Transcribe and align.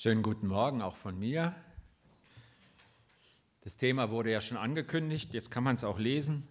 Schönen 0.00 0.22
guten 0.22 0.46
Morgen 0.46 0.80
auch 0.80 0.94
von 0.94 1.18
mir. 1.18 1.56
Das 3.62 3.76
Thema 3.76 4.12
wurde 4.12 4.30
ja 4.30 4.40
schon 4.40 4.56
angekündigt, 4.56 5.34
jetzt 5.34 5.50
kann 5.50 5.64
man 5.64 5.74
es 5.74 5.82
auch 5.82 5.98
lesen. 5.98 6.46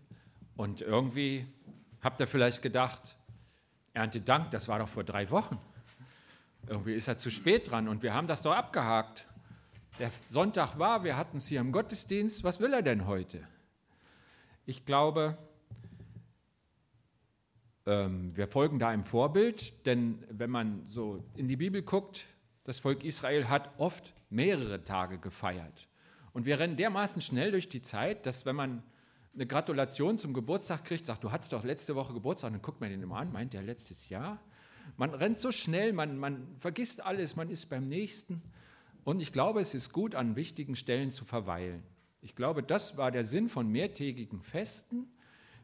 Und 0.58 0.82
irgendwie 0.82 1.48
habt 2.02 2.20
ihr 2.20 2.28
vielleicht 2.28 2.62
gedacht, 2.62 3.16
Erntedank, 3.94 4.52
das 4.52 4.68
war 4.68 4.80
doch 4.80 4.90
vor 4.90 5.06
drei 5.06 5.30
Wochen. 5.32 5.58
Irgendwie 6.68 6.94
ist 6.94 7.08
er 7.08 7.18
zu 7.18 7.32
spät 7.32 7.72
dran 7.72 7.88
und 7.88 8.04
wir 8.04 8.14
haben 8.14 8.28
das 8.28 8.42
doch 8.42 8.52
abgehakt. 8.52 9.26
Der 9.98 10.12
Sonntag 10.26 10.78
war, 10.78 11.06
wir 11.06 11.16
hatten 11.16 11.38
es 11.38 11.48
hier 11.48 11.62
im 11.62 11.72
Gottesdienst. 11.72 12.44
Was 12.44 12.60
will 12.60 12.74
er 12.74 12.82
denn 12.82 13.08
heute? 13.08 13.48
Ich 14.66 14.86
glaube, 14.86 15.38
ähm, 17.86 18.36
wir 18.36 18.50
folgen 18.50 18.78
da 18.78 18.90
einem 18.90 19.06
Vorbild, 19.06 19.86
denn 19.86 20.22
wenn 20.30 20.50
man 20.50 20.84
so 20.84 21.24
in 21.38 21.48
die 21.48 21.56
Bibel 21.56 21.82
guckt, 21.82 22.28
das 22.68 22.80
Volk 22.80 23.06
Israel 23.06 23.48
hat 23.48 23.70
oft 23.80 24.14
mehrere 24.30 24.84
Tage 24.84 25.20
gefeiert. 25.20 25.88
Und 26.34 26.46
wir 26.46 26.60
rennen 26.60 26.76
dermaßen 26.76 27.22
schnell 27.22 27.52
durch 27.52 27.70
die 27.70 27.82
Zeit, 27.82 28.26
dass 28.26 28.46
wenn 28.46 28.58
man 28.58 28.84
eine 29.34 29.48
Gratulation 29.48 30.18
zum 30.18 30.34
Geburtstag 30.34 30.84
kriegt, 30.84 31.06
sagt, 31.06 31.24
du 31.24 31.32
hattest 31.32 31.54
doch 31.54 31.64
letzte 31.64 31.96
Woche 31.96 32.14
Geburtstag, 32.14 32.52
dann 32.52 32.62
guckt 32.62 32.82
man 32.82 32.90
den 32.90 33.02
immer 33.02 33.20
an, 33.20 33.32
meint 33.32 33.54
der 33.54 33.62
letztes 33.62 34.10
Jahr? 34.10 34.42
Man 34.98 35.14
rennt 35.14 35.40
so 35.40 35.54
schnell, 35.54 35.94
man, 35.94 36.18
man 36.18 36.46
vergisst 36.58 37.06
alles, 37.06 37.38
man 37.38 37.50
ist 37.50 37.68
beim 37.68 37.88
Nächsten. 37.88 38.42
Und 39.06 39.22
ich 39.22 39.32
glaube, 39.32 39.62
es 39.62 39.74
ist 39.74 39.94
gut, 39.94 40.14
an 40.14 40.36
wichtigen 40.36 40.76
Stellen 40.76 41.12
zu 41.12 41.24
verweilen. 41.24 41.84
Ich 42.22 42.36
glaube, 42.36 42.64
das 42.64 42.98
war 42.98 43.12
der 43.12 43.24
Sinn 43.24 43.48
von 43.48 43.70
mehrtägigen 43.70 44.42
Festen. 44.42 45.08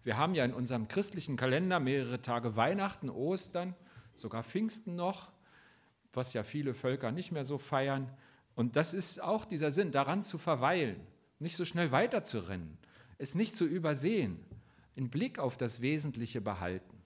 Wir 0.05 0.15
haben 0.15 0.35
ja 0.35 0.45
in 0.45 0.53
unserem 0.53 0.87
christlichen 0.87 1.35
Kalender 1.35 1.81
mehrere 1.81 2.21
Tage 2.21 2.55
Weihnachten, 2.55 3.09
Ostern, 3.09 3.75
sogar 4.15 4.43
Pfingsten 4.43 4.95
noch 4.95 5.32
was 6.13 6.33
ja 6.33 6.43
viele 6.43 6.73
Völker 6.73 7.11
nicht 7.11 7.31
mehr 7.31 7.45
so 7.45 7.57
feiern. 7.57 8.09
Und 8.55 8.75
das 8.75 8.93
ist 8.93 9.21
auch 9.21 9.45
dieser 9.45 9.71
Sinn, 9.71 9.91
daran 9.91 10.23
zu 10.23 10.37
verweilen, 10.37 10.99
nicht 11.39 11.55
so 11.55 11.65
schnell 11.65 11.91
weiterzurennen, 11.91 12.77
es 13.17 13.35
nicht 13.35 13.55
zu 13.55 13.65
übersehen, 13.65 14.39
den 14.95 15.09
Blick 15.09 15.39
auf 15.39 15.57
das 15.57 15.81
Wesentliche 15.81 16.39
behalten. 16.39 17.01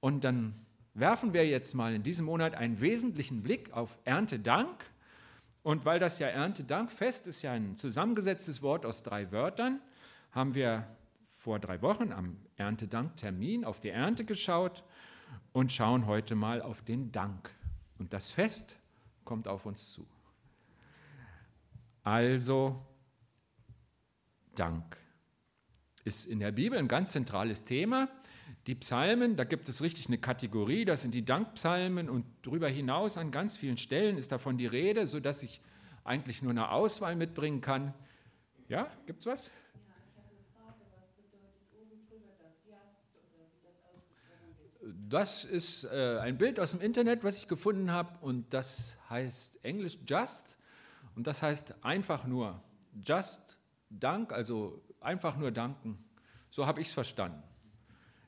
Und 0.00 0.24
dann 0.24 0.54
werfen 0.94 1.32
wir 1.32 1.46
jetzt 1.46 1.74
mal 1.74 1.94
in 1.94 2.02
diesem 2.02 2.26
Monat 2.26 2.54
einen 2.54 2.80
wesentlichen 2.80 3.42
Blick 3.42 3.72
auf 3.72 3.98
Erntedank. 4.04 4.84
Und 5.62 5.84
weil 5.84 5.98
das 5.98 6.18
ja 6.18 6.28
Erntedankfest 6.28 7.26
ist 7.26 7.42
ja 7.42 7.52
ein 7.52 7.76
zusammengesetztes 7.76 8.62
Wort 8.62 8.86
aus 8.86 9.02
drei 9.02 9.32
Wörtern, 9.32 9.80
haben 10.30 10.54
wir 10.54 10.86
vor 11.26 11.58
drei 11.58 11.80
Wochen 11.82 12.12
am 12.12 12.36
Erntedanktermin 12.56 13.64
auf 13.64 13.80
die 13.80 13.90
Ernte 13.90 14.24
geschaut 14.24 14.84
und 15.52 15.72
schauen 15.72 16.06
heute 16.06 16.34
mal 16.34 16.62
auf 16.62 16.82
den 16.82 17.12
Dank. 17.12 17.50
Und 17.98 18.12
das 18.12 18.30
Fest 18.30 18.78
kommt 19.24 19.48
auf 19.48 19.66
uns 19.66 19.92
zu. 19.92 20.06
Also 22.02 22.84
Dank 24.54 24.96
ist 26.04 26.26
in 26.26 26.38
der 26.38 26.52
Bibel 26.52 26.78
ein 26.78 26.88
ganz 26.88 27.12
zentrales 27.12 27.64
Thema. 27.64 28.08
Die 28.68 28.76
Psalmen, 28.76 29.36
da 29.36 29.44
gibt 29.44 29.68
es 29.68 29.82
richtig 29.82 30.06
eine 30.06 30.18
Kategorie, 30.18 30.84
das 30.84 31.02
sind 31.02 31.14
die 31.14 31.24
Dankpsalmen 31.24 32.08
und 32.08 32.24
darüber 32.42 32.68
hinaus 32.68 33.18
an 33.18 33.30
ganz 33.30 33.56
vielen 33.56 33.76
Stellen 33.76 34.16
ist 34.18 34.30
davon 34.30 34.56
die 34.56 34.66
Rede, 34.66 35.06
sodass 35.06 35.42
ich 35.42 35.60
eigentlich 36.04 36.42
nur 36.42 36.52
eine 36.52 36.70
Auswahl 36.70 37.16
mitbringen 37.16 37.60
kann. 37.60 37.92
Ja, 38.68 38.88
gibt 39.06 39.20
es 39.20 39.26
was? 39.26 39.50
Das 45.08 45.44
ist 45.44 45.84
äh, 45.84 46.18
ein 46.20 46.38
Bild 46.38 46.60
aus 46.60 46.70
dem 46.70 46.80
Internet, 46.80 47.24
was 47.24 47.38
ich 47.38 47.48
gefunden 47.48 47.90
habe 47.90 48.10
und 48.20 48.52
das 48.54 48.96
heißt 49.10 49.64
Englisch 49.64 49.98
just 50.06 50.56
und 51.16 51.26
das 51.26 51.42
heißt 51.42 51.84
einfach 51.84 52.24
nur 52.24 52.62
just 53.04 53.56
Dank, 53.90 54.32
also 54.32 54.82
einfach 55.00 55.36
nur 55.36 55.50
danken. 55.50 55.98
So 56.50 56.66
habe 56.66 56.80
ich 56.80 56.88
es 56.88 56.92
verstanden. 56.92 57.42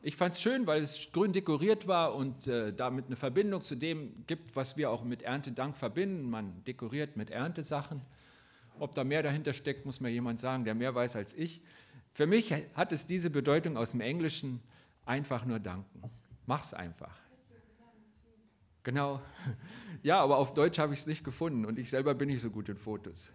Ich 0.01 0.17
fand 0.17 0.35
es 0.35 0.41
schön, 0.41 0.67
weil 0.67 0.83
es 0.83 1.11
grün 1.13 1.33
dekoriert 1.33 1.89
war 1.89 2.15
und 2.15 2.47
äh, 2.47 2.73
damit 2.73 3.07
eine 3.07 3.17
Verbindung 3.17 3.63
zu 3.63 3.75
dem 3.75 4.25
gibt, 4.27 4.55
was 4.55 4.77
wir 4.77 4.91
auch 4.91 5.03
mit 5.03 5.23
Erntedank 5.23 5.77
verbinden. 5.77 6.31
Man 6.31 6.65
dekoriert 6.65 7.17
mit 7.17 7.31
Erntesachen. 7.31 8.01
Ob 8.79 8.95
da 8.95 9.03
mehr 9.03 9.25
dahinter 9.25 9.53
steckt, 9.53 9.85
muss 9.85 10.01
mir 10.01 10.11
jemand 10.11 10.39
sagen, 10.39 10.65
der 10.65 10.75
mehr 10.75 10.95
weiß 10.95 11.17
als 11.17 11.35
ich. 11.35 11.63
Für 12.11 12.27
mich 12.27 12.53
hat 12.75 12.93
es 12.93 13.07
diese 13.07 13.31
Bedeutung 13.31 13.77
aus 13.77 13.91
dem 13.91 14.01
Englischen 14.01 14.61
einfach 15.05 15.45
nur 15.45 15.59
danken. 15.59 16.03
Mach's 16.49 16.73
einfach. 16.73 17.15
Genau. 18.83 19.21
Ja, 20.05 20.21
aber 20.21 20.37
auf 20.37 20.55
Deutsch 20.55 20.79
habe 20.79 20.95
ich 20.95 21.01
es 21.01 21.07
nicht 21.09 21.25
gefunden 21.25 21.67
und 21.67 21.77
ich 21.77 21.91
selber 21.91 22.15
bin 22.15 22.29
nicht 22.29 22.41
so 22.41 22.51
gut 22.51 22.69
in 22.69 22.77
Fotos. 22.77 23.33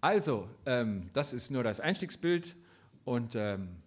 Also, 0.00 0.48
ähm, 0.64 1.10
das 1.12 1.32
ist 1.32 1.50
nur 1.50 1.64
das 1.64 1.80
Einstiegsbild 1.80 2.54
und 3.04 3.34
ähm, 3.34 3.82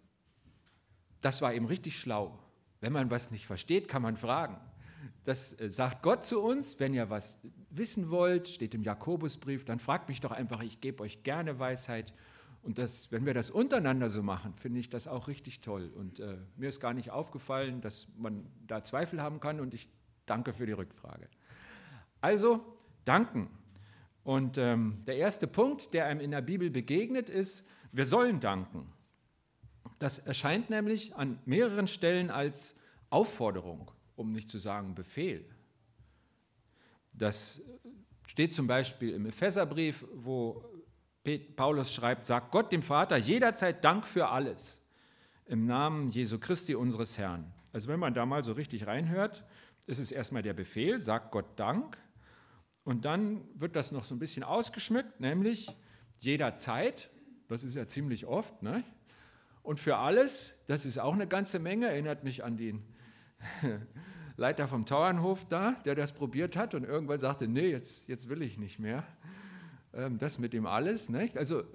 das 1.22 1.42
war 1.42 1.54
eben 1.54 1.66
richtig 1.68 1.98
schlau. 1.98 2.38
Wenn 2.82 2.92
man 2.92 3.10
was 3.10 3.32
nicht 3.32 3.48
versteht, 3.48 3.88
kann 3.88 4.02
man 4.02 4.18
fragen. 4.18 4.60
Das 5.24 5.58
äh, 5.62 5.72
sagt 5.72 6.04
Gott 6.04 6.26
zu 6.26 6.42
uns, 6.42 6.82
wenn 6.82 6.94
ihr 6.94 7.10
was 7.10 7.40
wissen 7.70 8.10
wollt, 8.10 8.50
steht 8.50 8.76
im 8.76 8.84
Jakobusbrief, 8.84 9.64
dann 9.64 9.80
fragt 9.80 10.10
mich 10.10 10.20
doch 10.20 10.32
einfach, 10.32 10.62
ich 10.62 10.82
gebe 10.82 11.02
euch 11.02 11.24
gerne 11.24 11.60
Weisheit 11.60 12.14
und 12.66 12.80
das, 12.80 13.12
wenn 13.12 13.28
wir 13.28 13.36
das 13.36 13.52
untereinander 13.52 14.10
so 14.10 14.24
machen, 14.24 14.56
finde 14.56 14.80
ich 14.80 14.90
das 14.90 15.08
auch 15.08 15.28
richtig 15.28 15.62
toll. 15.62 15.92
Und 15.96 16.20
äh, 16.20 16.38
mir 16.58 16.68
ist 16.68 16.80
gar 16.80 16.96
nicht 16.96 17.12
aufgefallen, 17.12 17.80
dass 17.80 18.08
man 18.18 18.44
da 18.66 18.84
Zweifel 18.84 19.22
haben 19.22 19.40
kann 19.40 19.60
und 19.60 19.76
ich 19.76 19.88
danke 20.26 20.52
für 20.52 20.66
die 20.66 20.72
Rückfrage. 20.72 21.30
Also, 22.22 22.66
danken. 23.06 23.52
Und 24.24 24.58
ähm, 24.58 25.04
der 25.06 25.18
erste 25.18 25.46
Punkt, 25.46 25.94
der 25.94 26.08
einem 26.08 26.20
in 26.20 26.32
der 26.32 26.42
Bibel 26.42 26.72
begegnet, 26.72 27.30
ist, 27.30 27.68
wir 27.92 28.06
sollen 28.06 28.40
danken. 28.40 28.92
Das 30.00 30.18
erscheint 30.18 30.72
nämlich 30.72 31.16
an 31.16 31.40
mehreren 31.46 31.86
Stellen 31.86 32.32
als 32.32 32.76
Aufforderung, 33.12 33.92
um 34.16 34.32
nicht 34.32 34.50
zu 34.50 34.58
sagen 34.58 34.96
Befehl. 34.96 35.46
Das 37.14 37.62
steht 38.28 38.54
zum 38.54 38.66
Beispiel 38.66 39.14
im 39.14 39.28
Epheserbrief, 39.28 40.04
wo 40.16 40.75
Paulus 41.56 41.94
schreibt, 41.94 42.26
sagt 42.26 42.52
Gott 42.52 42.72
dem 42.72 42.82
Vater 42.82 43.18
jederzeit 43.18 43.84
Dank 43.84 44.08
für 44.08 44.30
alles 44.30 44.82
im 45.46 45.66
Namen 45.66 46.10
Jesu 46.10 46.40
Christi 46.40 46.76
unseres 46.76 47.18
Herrn. 47.18 47.52
Also 47.74 47.88
wenn 47.88 48.00
man 48.00 48.14
da 48.14 48.26
mal 48.26 48.44
so 48.44 48.54
richtig 48.54 48.88
reinhört, 48.88 49.44
ist 49.88 50.00
es 50.00 50.12
erstmal 50.12 50.42
der 50.42 50.54
Befehl, 50.54 51.00
sagt 51.00 51.32
Gott 51.32 51.60
Dank. 51.60 51.98
Und 52.84 53.06
dann 53.06 53.42
wird 53.56 53.76
das 53.76 53.92
noch 53.92 54.04
so 54.04 54.16
ein 54.16 54.20
bisschen 54.20 54.44
ausgeschmückt, 54.44 55.20
nämlich 55.20 55.76
jederzeit, 56.20 57.10
das 57.48 57.64
ist 57.64 57.76
ja 57.76 57.88
ziemlich 57.88 58.26
oft, 58.26 58.62
ne? 58.62 58.84
und 59.64 59.80
für 59.80 59.98
alles, 59.98 60.54
das 60.68 60.86
ist 60.86 61.00
auch 61.00 61.14
eine 61.14 61.28
ganze 61.28 61.58
Menge, 61.60 61.88
erinnert 61.88 62.24
mich 62.24 62.44
an 62.44 62.58
den 62.58 62.84
Leiter 64.38 64.68
vom 64.68 64.86
Tauernhof 64.86 65.46
da, 65.46 65.72
der 65.86 65.96
das 65.96 66.14
probiert 66.14 66.56
hat 66.56 66.76
und 66.76 66.84
irgendwann 66.84 67.20
sagte, 67.20 67.48
nee, 67.48 67.70
jetzt, 67.70 68.08
jetzt 68.08 68.30
will 68.30 68.42
ich 68.44 68.58
nicht 68.60 68.80
mehr. 68.80 69.04
Ähm, 69.96 70.18
das 70.18 70.38
mit 70.40 70.54
dem 70.54 70.66
alles. 70.66 71.10
Nicht? 71.10 71.38
Also 71.38 71.62
äh, 71.62 71.66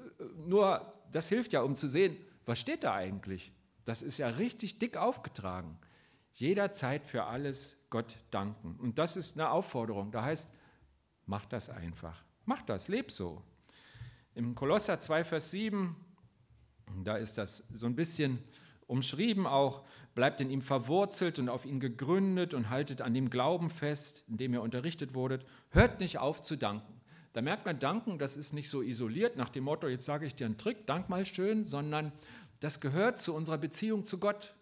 nur, 0.47 0.92
das 1.10 1.28
hilft 1.28 1.53
ja, 1.53 1.62
um 1.62 1.75
zu 1.75 1.88
sehen, 1.88 2.16
was 2.44 2.60
steht 2.60 2.84
da 2.84 2.94
eigentlich. 2.94 3.53
Das 3.84 4.03
ist 4.03 4.19
ja 4.19 4.28
richtig 4.28 4.78
dick 4.78 4.97
aufgetragen. 4.97 5.78
Jederzeit 6.34 7.06
für 7.06 7.25
alles 7.25 7.76
Gott 7.88 8.16
danken. 8.30 8.76
Und 8.78 8.98
das 8.98 9.16
ist 9.16 9.38
eine 9.38 9.50
Aufforderung. 9.50 10.12
Da 10.12 10.22
heißt, 10.22 10.53
mach 11.26 11.47
das 11.47 11.70
einfach. 11.70 12.22
Mach 12.44 12.62
das, 12.62 12.88
leb 12.88 13.10
so. 13.10 13.42
Im 14.34 14.54
Kolosser 14.54 15.00
2, 15.00 15.25
Vers 15.25 15.50
7, 15.50 15.97
da 17.04 17.16
ist 17.16 17.36
das 17.36 17.64
so 17.72 17.86
ein 17.86 17.97
bisschen 17.97 18.38
umschrieben 18.86 19.47
auch, 19.47 19.84
bleibt 20.14 20.41
in 20.41 20.50
ihm 20.50 20.62
verwurzelt 20.62 21.38
und 21.38 21.48
auf 21.48 21.64
ihn 21.64 21.80
gegründet 21.80 22.54
und 22.54 22.70
haltet 22.70 23.00
an 23.00 23.14
dem 23.14 23.30
Glauben 23.30 23.70
fest, 23.70 24.25
in 24.28 24.36
dem 24.36 24.53
ihr 24.53 24.62
unterrichtet 24.62 25.14
wurdet. 25.14 25.47
Hört 25.70 26.00
nicht 26.00 26.19
auf 26.19 26.42
zu 26.42 26.56
danken. 26.56 26.99
Da 27.32 27.42
merkt 27.42 27.65
man, 27.65 27.78
danken, 27.78 28.18
das 28.18 28.36
ist 28.36 28.53
nicht 28.53 28.68
so 28.68 28.82
isoliert 28.82 29.36
nach 29.36 29.50
dem 29.50 29.65
Motto, 29.65 29.86
jetzt 29.86 30.04
sage 30.04 30.27
ich 30.27 30.34
dir 30.34 30.47
einen 30.47 30.59
Trick, 30.59 30.86
dank 30.86 31.09
mal 31.09 31.24
schön, 31.24 31.65
sondern 31.65 32.12
das 32.59 32.80
gehört 32.80 33.21
zu 33.21 33.34
unserer 33.34 33.59
Beziehung 33.59 34.04
zu 34.04 34.18
Gott. 34.18 34.54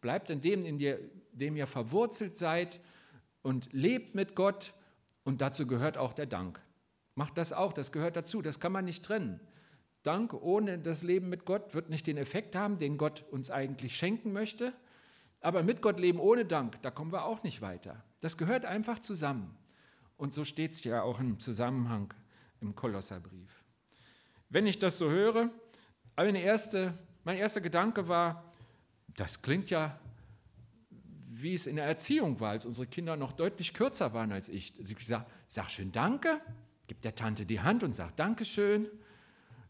Bleibt 0.00 0.30
in 0.30 0.40
dem, 0.40 0.64
in 0.64 0.78
dem 1.32 1.56
ihr 1.56 1.66
verwurzelt 1.66 2.36
seid 2.36 2.80
und 3.42 3.72
lebt 3.72 4.14
mit 4.14 4.34
Gott 4.34 4.74
und 5.24 5.40
dazu 5.40 5.66
gehört 5.66 5.98
auch 5.98 6.12
der 6.12 6.26
Dank. 6.26 6.60
Macht 7.14 7.38
das 7.38 7.52
auch, 7.52 7.72
das 7.72 7.92
gehört 7.92 8.16
dazu, 8.16 8.42
das 8.42 8.60
kann 8.60 8.72
man 8.72 8.84
nicht 8.84 9.04
trennen. 9.04 9.40
Dank 10.02 10.32
ohne 10.32 10.78
das 10.78 11.02
Leben 11.02 11.28
mit 11.28 11.44
Gott 11.44 11.74
wird 11.74 11.90
nicht 11.90 12.06
den 12.06 12.16
Effekt 12.16 12.56
haben, 12.56 12.78
den 12.78 12.96
Gott 12.96 13.24
uns 13.30 13.50
eigentlich 13.50 13.96
schenken 13.96 14.32
möchte. 14.32 14.72
Aber 15.40 15.62
mit 15.62 15.82
Gott 15.82 16.00
leben 16.00 16.20
ohne 16.20 16.44
Dank, 16.44 16.80
da 16.82 16.90
kommen 16.90 17.12
wir 17.12 17.24
auch 17.24 17.42
nicht 17.42 17.60
weiter. 17.60 18.02
Das 18.20 18.36
gehört 18.36 18.64
einfach 18.64 18.98
zusammen. 18.98 19.56
Und 20.20 20.34
so 20.34 20.44
steht 20.44 20.72
es 20.72 20.84
ja 20.84 21.00
auch 21.00 21.18
im 21.18 21.40
Zusammenhang 21.40 22.12
im 22.60 22.74
Kolosserbrief. 22.74 23.64
Wenn 24.50 24.66
ich 24.66 24.78
das 24.78 24.98
so 24.98 25.08
höre, 25.08 25.48
meine 26.14 26.42
erste, 26.42 26.92
mein 27.24 27.38
erster 27.38 27.62
Gedanke 27.62 28.06
war, 28.06 28.44
das 29.16 29.40
klingt 29.40 29.70
ja, 29.70 29.98
wie 30.90 31.54
es 31.54 31.66
in 31.66 31.76
der 31.76 31.86
Erziehung 31.86 32.38
war, 32.38 32.50
als 32.50 32.66
unsere 32.66 32.86
Kinder 32.86 33.16
noch 33.16 33.32
deutlich 33.32 33.72
kürzer 33.72 34.12
waren 34.12 34.30
als 34.30 34.50
ich. 34.50 34.78
Ich 34.78 35.06
sage, 35.06 35.24
sag 35.48 35.70
schön 35.70 35.90
Danke, 35.90 36.38
gibt 36.86 37.02
der 37.04 37.14
Tante 37.14 37.46
die 37.46 37.60
Hand 37.60 37.82
und 37.82 37.94
sagt 37.94 38.18
Dankeschön. 38.18 38.90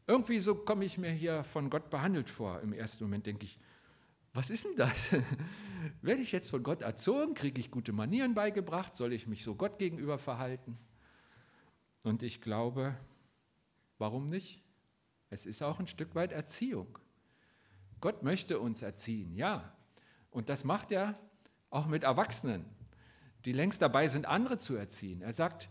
Irgendwie 0.09 0.41
so 0.41 0.57
komme 0.57 0.85
ich 0.85 0.99
mir 0.99 1.13
hier 1.13 1.45
von 1.45 1.71
Gott 1.71 1.91
behandelt 1.91 2.29
vor. 2.29 2.61
Im 2.61 2.73
ersten 2.73 3.05
Moment 3.05 3.25
denke 3.25 3.45
ich, 3.45 3.57
was 4.33 4.51
ist 4.51 4.65
denn 4.65 4.77
das? 4.77 5.11
Werde 6.03 6.23
ich 6.23 6.33
jetzt 6.33 6.51
von 6.51 6.63
Gott 6.63 6.83
erzogen? 6.83 7.35
Kriege 7.35 7.61
ich 7.61 7.71
gute 7.71 7.93
Manieren 7.93 8.35
beigebracht? 8.35 8.97
Soll 8.97 9.13
ich 9.13 9.27
mich 9.27 9.43
so 9.43 9.55
Gott 9.55 9.79
gegenüber 9.79 10.19
verhalten? 10.19 10.79
Und 12.03 12.23
ich 12.23 12.41
glaube, 12.41 12.97
warum 13.99 14.29
nicht? 14.29 14.63
Es 15.29 15.47
ist 15.47 15.63
auch 15.63 15.81
ein 15.81 15.87
Stück 15.87 16.15
weit 16.15 16.33
Erziehung. 16.33 16.99
Gott 18.01 18.23
möchte 18.23 18.59
uns 18.59 18.83
erziehen, 18.83 19.35
ja. 19.35 19.77
Und 20.31 20.49
das 20.49 20.65
macht 20.65 20.93
er 20.93 21.19
auch 21.71 21.87
mit 21.87 22.05
Erwachsenen, 22.05 22.65
die 23.45 23.53
längst 23.53 23.83
dabei 23.83 24.09
sind, 24.09 24.27
andere 24.27 24.59
zu 24.59 24.75
erziehen. 24.75 25.23
Er 25.23 25.33
sagt, 25.33 25.69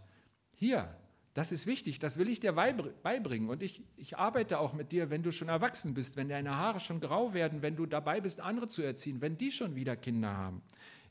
hier, 0.51 0.95
das 1.39 1.53
ist 1.53 1.67
wichtig, 1.67 1.99
das 1.99 2.17
will 2.17 2.27
ich 2.27 2.41
dir 2.41 2.51
beibringen. 2.51 3.47
Und 3.47 3.63
ich, 3.63 3.81
ich 3.95 4.17
arbeite 4.17 4.59
auch 4.59 4.73
mit 4.73 4.91
dir, 4.91 5.09
wenn 5.09 5.23
du 5.23 5.31
schon 5.31 5.47
erwachsen 5.47 5.93
bist, 5.93 6.17
wenn 6.17 6.27
deine 6.27 6.57
Haare 6.57 6.81
schon 6.81 6.99
grau 6.99 7.33
werden, 7.33 7.61
wenn 7.61 7.77
du 7.77 7.85
dabei 7.85 8.19
bist, 8.19 8.41
andere 8.41 8.67
zu 8.67 8.81
erziehen, 8.81 9.21
wenn 9.21 9.37
die 9.37 9.49
schon 9.49 9.73
wieder 9.73 9.95
Kinder 9.95 10.35
haben. 10.35 10.61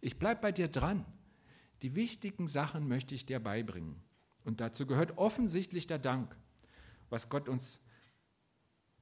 Ich 0.03 0.19
bleibe 0.19 0.43
bei 0.43 0.53
dir 0.53 0.69
dran. 0.69 1.07
Die 1.81 1.95
wichtigen 1.95 2.47
Sachen 2.47 2.89
möchte 2.89 3.15
ich 3.15 3.25
dir 3.25 3.41
beibringen. 3.41 4.03
Und 4.45 4.61
dazu 4.61 4.85
gehört 4.85 5.17
offensichtlich 5.17 5.87
der 5.87 5.99
Dank, 5.99 6.37
was 7.09 7.31
Gott 7.31 7.49
uns 7.49 7.81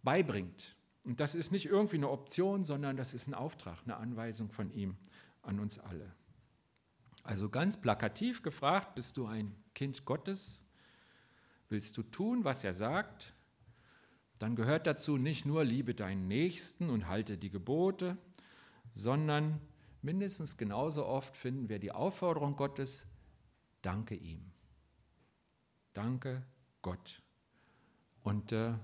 beibringt. 0.05 0.77
Und 1.05 1.19
das 1.19 1.35
ist 1.35 1.51
nicht 1.51 1.67
irgendwie 1.67 1.97
eine 1.97 2.11
Option, 2.11 2.63
sondern 2.63 2.97
das 2.97 3.15
ist 3.15 3.27
ein 3.27 3.35
Auftrag, 3.35 3.81
eine 3.83 3.97
Anweisung 3.97 4.53
von 4.53 4.71
ihm 4.71 4.97
an 5.43 5.59
uns 5.59 5.81
alle. 5.81 6.15
Also 7.25 7.49
ganz 7.49 7.77
plakativ 7.81 8.45
gefragt, 8.45 8.95
bist 8.95 9.17
du 9.17 9.27
ein 9.27 9.57
Kind 9.75 10.05
Gottes? 10.05 10.63
Willst 11.69 11.97
du 11.97 12.03
tun, 12.03 12.45
was 12.45 12.65
er 12.65 12.75
sagt? 12.75 13.33
Dann 14.39 14.55
gehört 14.55 14.87
dazu 14.87 15.17
nicht 15.17 15.47
nur 15.47 15.65
liebe 15.65 15.95
deinen 15.95 16.29
Nächsten 16.29 16.91
und 16.91 17.09
halte 17.09 17.39
die 17.39 17.51
Gebote, 17.51 18.17
sondern 18.93 19.61
mindestens 20.03 20.57
genauso 20.57 21.07
oft 21.07 21.37
finden 21.37 21.69
wir 21.69 21.79
die 21.79 21.93
Aufforderung 21.93 22.57
Gottes, 22.57 23.07
danke 23.83 24.15
ihm. 24.15 24.53
Danke 25.95 26.43
Gott. 26.83 27.23
Und 28.23 28.53
äh, 28.53 28.75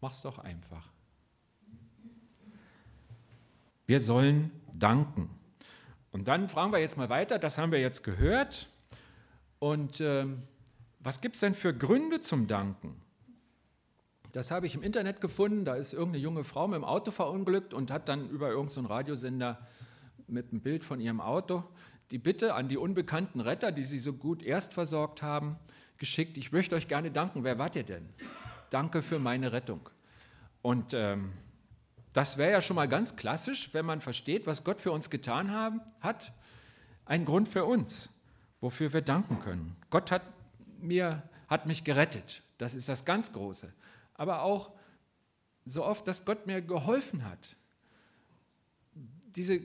mach's 0.00 0.22
doch 0.22 0.38
einfach. 0.38 0.90
Wir 3.86 4.00
sollen 4.00 4.50
danken. 4.74 5.30
Und 6.10 6.28
dann 6.28 6.48
fragen 6.48 6.72
wir 6.72 6.78
jetzt 6.78 6.96
mal 6.96 7.10
weiter, 7.10 7.38
das 7.38 7.58
haben 7.58 7.70
wir 7.70 7.80
jetzt 7.80 8.02
gehört. 8.02 8.68
Und 9.58 10.00
äh, 10.00 10.26
was 11.06 11.20
gibt 11.20 11.36
es 11.36 11.40
denn 11.40 11.54
für 11.54 11.72
Gründe 11.72 12.20
zum 12.20 12.48
Danken? 12.48 13.00
Das 14.32 14.50
habe 14.50 14.66
ich 14.66 14.74
im 14.74 14.82
Internet 14.82 15.20
gefunden. 15.20 15.64
Da 15.64 15.76
ist 15.76 15.92
irgendeine 15.92 16.20
junge 16.20 16.42
Frau 16.42 16.66
mit 16.66 16.74
dem 16.74 16.84
Auto 16.84 17.12
verunglückt 17.12 17.72
und 17.72 17.92
hat 17.92 18.08
dann 18.08 18.28
über 18.28 18.50
irgendeinen 18.50 18.86
Radiosender 18.86 19.64
mit 20.26 20.50
einem 20.50 20.62
Bild 20.62 20.82
von 20.82 21.00
ihrem 21.00 21.20
Auto 21.20 21.62
die 22.10 22.18
Bitte 22.18 22.54
an 22.54 22.68
die 22.68 22.76
unbekannten 22.76 23.40
Retter, 23.40 23.70
die 23.70 23.84
sie 23.84 24.00
so 24.00 24.14
gut 24.14 24.42
erst 24.42 24.74
versorgt 24.74 25.22
haben, 25.22 25.54
geschickt. 25.96 26.38
Ich 26.38 26.50
möchte 26.50 26.74
euch 26.74 26.88
gerne 26.88 27.12
danken. 27.12 27.44
Wer 27.44 27.56
wart 27.56 27.76
ihr 27.76 27.84
denn? 27.84 28.08
Danke 28.70 29.00
für 29.00 29.20
meine 29.20 29.52
Rettung. 29.52 29.88
Und 30.60 30.92
ähm, 30.92 31.34
das 32.14 32.36
wäre 32.36 32.50
ja 32.50 32.60
schon 32.60 32.74
mal 32.74 32.88
ganz 32.88 33.14
klassisch, 33.14 33.72
wenn 33.74 33.86
man 33.86 34.00
versteht, 34.00 34.48
was 34.48 34.64
Gott 34.64 34.80
für 34.80 34.90
uns 34.90 35.08
getan 35.08 35.52
haben, 35.52 35.82
hat. 36.00 36.32
Ein 37.04 37.24
Grund 37.24 37.46
für 37.46 37.64
uns, 37.64 38.08
wofür 38.60 38.92
wir 38.92 39.02
danken 39.02 39.38
können. 39.38 39.76
Gott 39.88 40.10
hat 40.10 40.22
mir, 40.82 41.22
hat 41.48 41.66
mich 41.66 41.84
gerettet. 41.84 42.42
Das 42.58 42.74
ist 42.74 42.88
das 42.88 43.04
ganz 43.04 43.32
Große. 43.32 43.72
Aber 44.14 44.42
auch 44.42 44.72
so 45.64 45.84
oft, 45.84 46.06
dass 46.08 46.24
Gott 46.24 46.46
mir 46.46 46.62
geholfen 46.62 47.24
hat. 47.24 47.56
Diese 49.34 49.60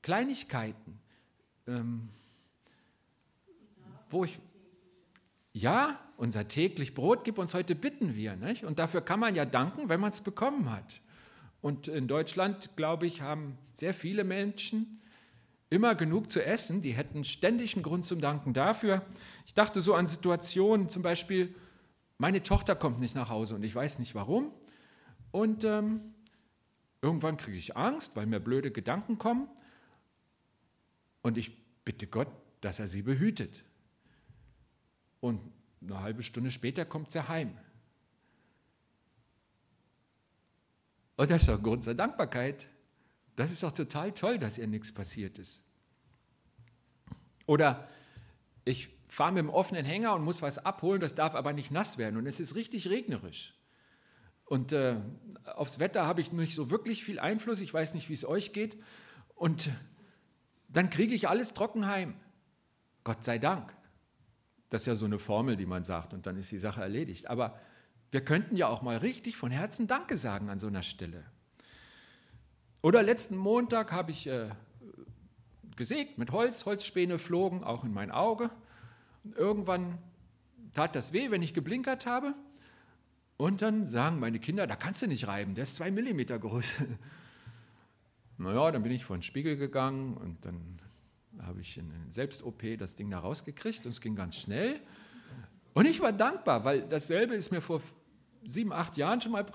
Kleinigkeiten, 0.00 0.98
ähm, 1.66 2.08
wo 4.10 4.24
ich, 4.24 4.38
ja, 5.52 6.00
unser 6.16 6.48
täglich 6.48 6.94
Brot 6.94 7.24
gib 7.24 7.38
uns 7.38 7.54
heute, 7.54 7.74
bitten 7.74 8.14
wir. 8.14 8.36
Nicht? 8.36 8.64
Und 8.64 8.78
dafür 8.78 9.00
kann 9.00 9.20
man 9.20 9.34
ja 9.34 9.44
danken, 9.44 9.88
wenn 9.88 10.00
man 10.00 10.10
es 10.10 10.20
bekommen 10.20 10.70
hat. 10.70 11.00
Und 11.60 11.88
in 11.88 12.08
Deutschland, 12.08 12.76
glaube 12.76 13.06
ich, 13.06 13.20
haben 13.20 13.58
sehr 13.74 13.94
viele 13.94 14.24
Menschen 14.24 15.01
immer 15.72 15.94
genug 15.94 16.30
zu 16.30 16.44
essen. 16.44 16.82
Die 16.82 16.92
hätten 16.92 17.24
ständig 17.24 17.74
einen 17.74 17.82
Grund 17.82 18.04
zum 18.04 18.20
Danken 18.20 18.52
dafür. 18.52 19.02
Ich 19.46 19.54
dachte 19.54 19.80
so 19.80 19.94
an 19.94 20.06
Situationen, 20.06 20.90
zum 20.90 21.02
Beispiel, 21.02 21.54
meine 22.18 22.42
Tochter 22.42 22.76
kommt 22.76 23.00
nicht 23.00 23.14
nach 23.14 23.30
Hause 23.30 23.54
und 23.54 23.62
ich 23.62 23.74
weiß 23.74 23.98
nicht 23.98 24.14
warum. 24.14 24.52
Und 25.30 25.64
ähm, 25.64 26.14
irgendwann 27.00 27.38
kriege 27.38 27.56
ich 27.56 27.74
Angst, 27.74 28.16
weil 28.16 28.26
mir 28.26 28.38
blöde 28.38 28.70
Gedanken 28.70 29.18
kommen. 29.18 29.48
Und 31.22 31.38
ich 31.38 31.56
bitte 31.84 32.06
Gott, 32.06 32.28
dass 32.60 32.78
er 32.78 32.86
sie 32.86 33.00
behütet. 33.00 33.64
Und 35.20 35.40
eine 35.80 36.00
halbe 36.00 36.22
Stunde 36.22 36.50
später 36.50 36.84
kommt 36.84 37.12
sie 37.12 37.26
heim. 37.28 37.56
Und 41.16 41.30
das 41.30 41.44
ist 41.44 41.48
ein 41.48 41.62
Grund 41.62 41.82
zur 41.82 41.94
Dankbarkeit. 41.94 42.68
Das 43.36 43.50
ist 43.50 43.62
doch 43.62 43.72
total 43.72 44.12
toll, 44.12 44.38
dass 44.38 44.58
ihr 44.58 44.66
nichts 44.66 44.92
passiert 44.92 45.38
ist. 45.38 45.64
Oder 47.46 47.88
ich 48.64 48.90
fahre 49.06 49.32
mit 49.32 49.40
dem 49.40 49.50
offenen 49.50 49.84
Hänger 49.84 50.14
und 50.14 50.24
muss 50.24 50.42
was 50.42 50.58
abholen, 50.58 51.00
das 51.00 51.14
darf 51.14 51.34
aber 51.34 51.52
nicht 51.52 51.70
nass 51.70 51.98
werden 51.98 52.16
und 52.16 52.26
es 52.26 52.40
ist 52.40 52.54
richtig 52.54 52.88
regnerisch. 52.88 53.54
Und 54.44 54.72
äh, 54.72 54.96
aufs 55.54 55.78
Wetter 55.78 56.06
habe 56.06 56.20
ich 56.20 56.32
nicht 56.32 56.54
so 56.54 56.70
wirklich 56.70 57.04
viel 57.04 57.18
Einfluss, 57.18 57.60
ich 57.60 57.72
weiß 57.72 57.94
nicht, 57.94 58.08
wie 58.08 58.14
es 58.14 58.24
euch 58.24 58.52
geht. 58.52 58.76
Und 59.34 59.70
dann 60.68 60.90
kriege 60.90 61.14
ich 61.14 61.28
alles 61.28 61.54
trocken 61.54 61.86
heim. 61.86 62.14
Gott 63.04 63.24
sei 63.24 63.38
Dank. 63.38 63.74
Das 64.68 64.82
ist 64.82 64.86
ja 64.86 64.94
so 64.94 65.06
eine 65.06 65.18
Formel, 65.18 65.56
die 65.56 65.66
man 65.66 65.84
sagt 65.84 66.14
und 66.14 66.26
dann 66.26 66.36
ist 66.36 66.50
die 66.50 66.58
Sache 66.58 66.80
erledigt. 66.80 67.28
Aber 67.28 67.58
wir 68.10 68.24
könnten 68.24 68.56
ja 68.56 68.68
auch 68.68 68.82
mal 68.82 68.98
richtig 68.98 69.36
von 69.36 69.50
Herzen 69.50 69.86
Danke 69.86 70.16
sagen 70.16 70.48
an 70.48 70.58
so 70.58 70.66
einer 70.66 70.82
Stelle. 70.82 71.24
Oder 72.82 73.04
letzten 73.04 73.36
Montag 73.36 73.92
habe 73.92 74.10
ich 74.10 74.26
äh, 74.26 74.50
gesägt 75.76 76.18
mit 76.18 76.32
Holz, 76.32 76.66
Holzspäne 76.66 77.18
flogen 77.18 77.62
auch 77.62 77.84
in 77.84 77.94
mein 77.94 78.10
Auge. 78.10 78.50
Irgendwann 79.36 79.98
tat 80.72 80.96
das 80.96 81.12
weh, 81.12 81.30
wenn 81.30 81.42
ich 81.42 81.54
geblinkert 81.54 82.06
habe. 82.06 82.34
Und 83.36 83.62
dann 83.62 83.86
sagen 83.86 84.18
meine 84.18 84.40
Kinder, 84.40 84.66
da 84.66 84.74
kannst 84.74 85.00
du 85.02 85.06
nicht 85.06 85.28
reiben, 85.28 85.54
der 85.54 85.62
ist 85.62 85.76
zwei 85.76 85.92
Millimeter 85.92 86.38
groß. 86.38 86.74
naja, 88.38 88.72
dann 88.72 88.82
bin 88.82 88.92
ich 88.92 89.04
vor 89.04 89.16
den 89.16 89.22
Spiegel 89.22 89.56
gegangen 89.56 90.16
und 90.16 90.44
dann 90.44 90.80
habe 91.40 91.60
ich 91.60 91.78
in 91.78 91.90
Selbst-OP 92.08 92.62
das 92.78 92.96
Ding 92.96 93.10
da 93.10 93.20
rausgekriegt 93.20 93.86
und 93.86 93.92
es 93.92 94.00
ging 94.00 94.16
ganz 94.16 94.36
schnell. 94.36 94.80
Und 95.72 95.86
ich 95.86 96.00
war 96.00 96.12
dankbar, 96.12 96.64
weil 96.64 96.82
dasselbe 96.82 97.34
ist 97.34 97.52
mir 97.52 97.60
vor 97.60 97.80
sieben, 98.44 98.72
acht 98.72 98.96
Jahren 98.96 99.20
schon 99.20 99.32
mal 99.32 99.46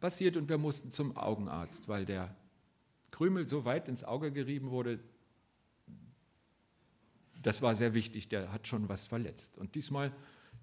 passiert 0.00 0.36
und 0.36 0.48
wir 0.48 0.58
mussten 0.58 0.90
zum 0.90 1.16
Augenarzt, 1.16 1.88
weil 1.88 2.04
der 2.04 2.34
Krümel 3.12 3.46
so 3.46 3.64
weit 3.64 3.88
ins 3.88 4.02
Auge 4.02 4.32
gerieben 4.32 4.70
wurde, 4.70 4.98
das 7.40 7.62
war 7.62 7.74
sehr 7.74 7.94
wichtig, 7.94 8.28
der 8.28 8.52
hat 8.52 8.66
schon 8.66 8.88
was 8.88 9.06
verletzt. 9.06 9.56
Und 9.58 9.76
diesmal 9.76 10.12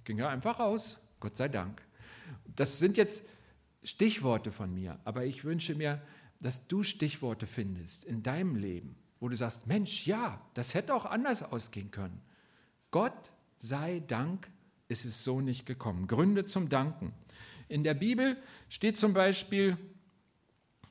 ging 0.03 0.19
er 0.19 0.29
einfach 0.29 0.59
raus, 0.59 0.99
Gott 1.19 1.37
sei 1.37 1.47
Dank. 1.47 1.81
Das 2.55 2.79
sind 2.79 2.97
jetzt 2.97 3.23
Stichworte 3.83 4.51
von 4.51 4.73
mir, 4.73 4.99
aber 5.05 5.25
ich 5.25 5.45
wünsche 5.45 5.75
mir, 5.75 6.01
dass 6.41 6.67
du 6.67 6.83
Stichworte 6.83 7.47
findest 7.47 8.05
in 8.05 8.23
deinem 8.23 8.55
Leben, 8.55 8.95
wo 9.19 9.29
du 9.29 9.35
sagst, 9.35 9.67
Mensch, 9.67 10.07
ja, 10.07 10.41
das 10.53 10.73
hätte 10.73 10.93
auch 10.93 11.05
anders 11.05 11.43
ausgehen 11.43 11.91
können. 11.91 12.21
Gott 12.91 13.31
sei 13.57 14.01
Dank 14.07 14.49
ist 14.87 15.05
es 15.05 15.23
so 15.23 15.41
nicht 15.41 15.65
gekommen. 15.65 16.07
Gründe 16.07 16.45
zum 16.45 16.69
Danken. 16.69 17.13
In 17.67 17.83
der 17.83 17.93
Bibel 17.93 18.37
steht 18.69 18.97
zum 18.97 19.13
Beispiel 19.13 19.77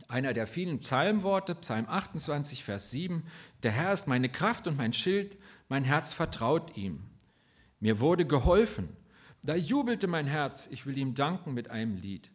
einer 0.09 0.33
der 0.33 0.47
vielen 0.47 0.81
Psalmworte, 0.81 1.55
Psalm 1.55 1.87
28, 1.89 2.65
Vers 2.65 2.91
7, 2.91 3.25
der 3.63 3.73
Herr 3.73 3.93
ist 3.93 4.09
meine 4.09 4.29
Kraft 4.29 4.67
und 4.67 4.77
mein 4.77 4.93
Schild, 4.93 5.39
mein 5.69 5.85
Herz 5.85 6.13
vertraut 6.13 6.77
ihm. 6.77 7.05
Mir 7.81 8.01
wurde 8.01 8.27
geholfen, 8.27 8.89
da 9.43 9.55
jubelte 9.55 10.07
mein 10.09 10.27
Herz, 10.27 10.69
ich 10.71 10.87
will 10.87 10.97
ihm 10.99 11.15
danken 11.15 11.55
mit 11.55 11.71
einem 11.71 11.97
Lied. 11.97 12.31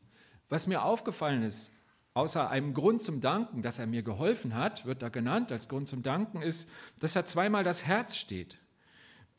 Was 0.49 0.67
mir 0.67 0.83
aufgefallen 0.83 1.43
ist, 1.43 1.73
außer 2.13 2.49
einem 2.49 2.73
Grund 2.73 3.01
zum 3.01 3.21
Danken, 3.21 3.61
dass 3.61 3.79
er 3.79 3.87
mir 3.87 4.03
geholfen 4.03 4.55
hat, 4.55 4.85
wird 4.85 5.01
da 5.01 5.09
genannt 5.09 5.51
als 5.51 5.67
Grund 5.67 5.87
zum 5.87 6.03
Danken, 6.03 6.41
ist, 6.41 6.69
dass 6.99 7.13
da 7.13 7.25
zweimal 7.25 7.63
das 7.63 7.85
Herz 7.85 8.15
steht. 8.15 8.57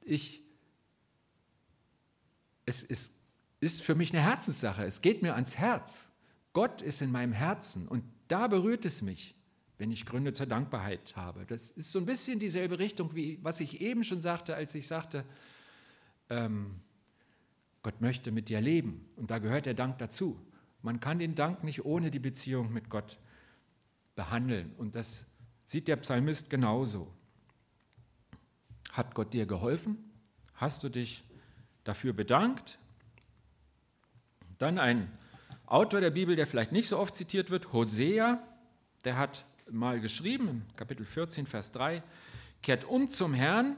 Ich, 0.02 0.42
es 2.66 2.82
ist 2.82 3.24
ist 3.64 3.82
für 3.82 3.94
mich 3.94 4.12
eine 4.12 4.22
Herzenssache. 4.22 4.84
Es 4.84 5.00
geht 5.00 5.22
mir 5.22 5.34
ans 5.34 5.56
Herz. 5.56 6.10
Gott 6.52 6.82
ist 6.82 7.00
in 7.00 7.10
meinem 7.10 7.32
Herzen 7.32 7.88
und 7.88 8.04
da 8.28 8.46
berührt 8.48 8.84
es 8.84 9.02
mich, 9.02 9.34
wenn 9.78 9.90
ich 9.90 10.06
Gründe 10.06 10.32
zur 10.32 10.46
Dankbarkeit 10.46 11.16
habe. 11.16 11.44
Das 11.46 11.70
ist 11.70 11.92
so 11.92 11.98
ein 11.98 12.06
bisschen 12.06 12.38
dieselbe 12.38 12.78
Richtung, 12.78 13.14
wie 13.14 13.38
was 13.42 13.60
ich 13.60 13.80
eben 13.80 14.04
schon 14.04 14.20
sagte, 14.20 14.54
als 14.54 14.74
ich 14.74 14.86
sagte, 14.86 15.24
ähm, 16.30 16.80
Gott 17.82 18.00
möchte 18.00 18.32
mit 18.32 18.48
dir 18.48 18.60
leben 18.60 19.06
und 19.16 19.30
da 19.30 19.38
gehört 19.38 19.66
der 19.66 19.74
Dank 19.74 19.98
dazu. 19.98 20.40
Man 20.82 21.00
kann 21.00 21.18
den 21.18 21.34
Dank 21.34 21.64
nicht 21.64 21.84
ohne 21.84 22.10
die 22.10 22.18
Beziehung 22.18 22.72
mit 22.72 22.88
Gott 22.88 23.18
behandeln 24.16 24.72
und 24.76 24.94
das 24.94 25.26
sieht 25.64 25.88
der 25.88 25.96
Psalmist 25.96 26.50
genauso. 26.50 27.12
Hat 28.92 29.14
Gott 29.14 29.32
dir 29.32 29.44
geholfen? 29.44 29.98
Hast 30.54 30.84
du 30.84 30.88
dich 30.88 31.24
dafür 31.82 32.12
bedankt? 32.12 32.78
Dann 34.58 34.78
ein 34.78 35.10
Autor 35.66 36.00
der 36.00 36.10
Bibel, 36.10 36.36
der 36.36 36.46
vielleicht 36.46 36.72
nicht 36.72 36.88
so 36.88 36.98
oft 36.98 37.14
zitiert 37.14 37.50
wird, 37.50 37.72
Hosea, 37.72 38.42
der 39.04 39.16
hat 39.16 39.44
mal 39.70 40.00
geschrieben, 40.00 40.66
Kapitel 40.76 41.06
14, 41.06 41.46
Vers 41.46 41.72
3, 41.72 42.02
kehrt 42.62 42.84
um 42.84 43.08
zum 43.08 43.34
Herrn, 43.34 43.76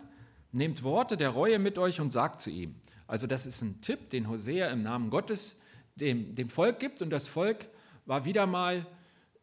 nehmt 0.52 0.82
Worte 0.82 1.16
der 1.16 1.30
Reue 1.30 1.58
mit 1.58 1.78
euch 1.78 2.00
und 2.00 2.10
sagt 2.10 2.40
zu 2.40 2.50
ihm. 2.50 2.74
Also 3.06 3.26
das 3.26 3.46
ist 3.46 3.62
ein 3.62 3.80
Tipp, 3.80 4.10
den 4.10 4.28
Hosea 4.28 4.68
im 4.70 4.82
Namen 4.82 5.10
Gottes 5.10 5.60
dem, 5.96 6.34
dem 6.34 6.48
Volk 6.48 6.78
gibt 6.78 7.02
und 7.02 7.10
das 7.10 7.26
Volk 7.26 7.68
war 8.04 8.24
wieder 8.24 8.46
mal 8.46 8.86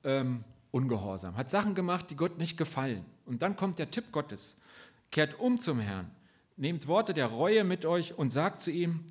ähm, 0.04 0.44
ungehorsam, 0.72 1.36
hat 1.36 1.50
Sachen 1.50 1.76
gemacht, 1.76 2.10
die 2.10 2.16
Gott 2.16 2.38
nicht 2.38 2.58
gefallen. 2.58 3.06
Und 3.26 3.42
dann 3.42 3.56
kommt 3.56 3.80
der 3.80 3.92
Tipp 3.92 4.12
Gottes, 4.12 4.58
kehrt 5.12 5.40
um 5.40 5.60
zum 5.60 5.80
Herrn, 5.80 6.10
nehmt 6.56 6.88
Worte 6.88 7.14
der 7.14 7.28
Reue 7.28 7.64
mit 7.64 7.86
euch 7.86 8.18
und 8.18 8.32
sagt 8.32 8.62
zu 8.62 8.72
ihm, 8.72 9.04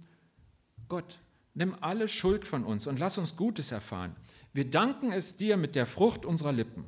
Gott, 0.88 1.18
nimm 1.54 1.76
alle 1.80 2.09
Schuld 2.09 2.47
von 2.47 2.64
uns 2.64 2.87
und 2.87 2.99
lass 2.99 3.18
uns 3.18 3.37
Gutes 3.37 3.73
erfahren. 3.73 4.16
Wir 4.52 4.68
danken 4.68 5.12
es 5.12 5.37
dir 5.37 5.56
mit 5.56 5.75
der 5.75 5.87
Frucht 5.87 6.25
unserer 6.25 6.52
Lippen. 6.52 6.85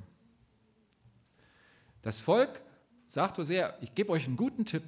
Das 2.03 2.21
Volk 2.21 2.63
sagt 3.07 3.39
Hosea, 3.39 3.77
ich 3.81 3.95
gebe 3.95 4.13
euch 4.13 4.27
einen 4.27 4.37
guten 4.37 4.65
Tipp, 4.65 4.85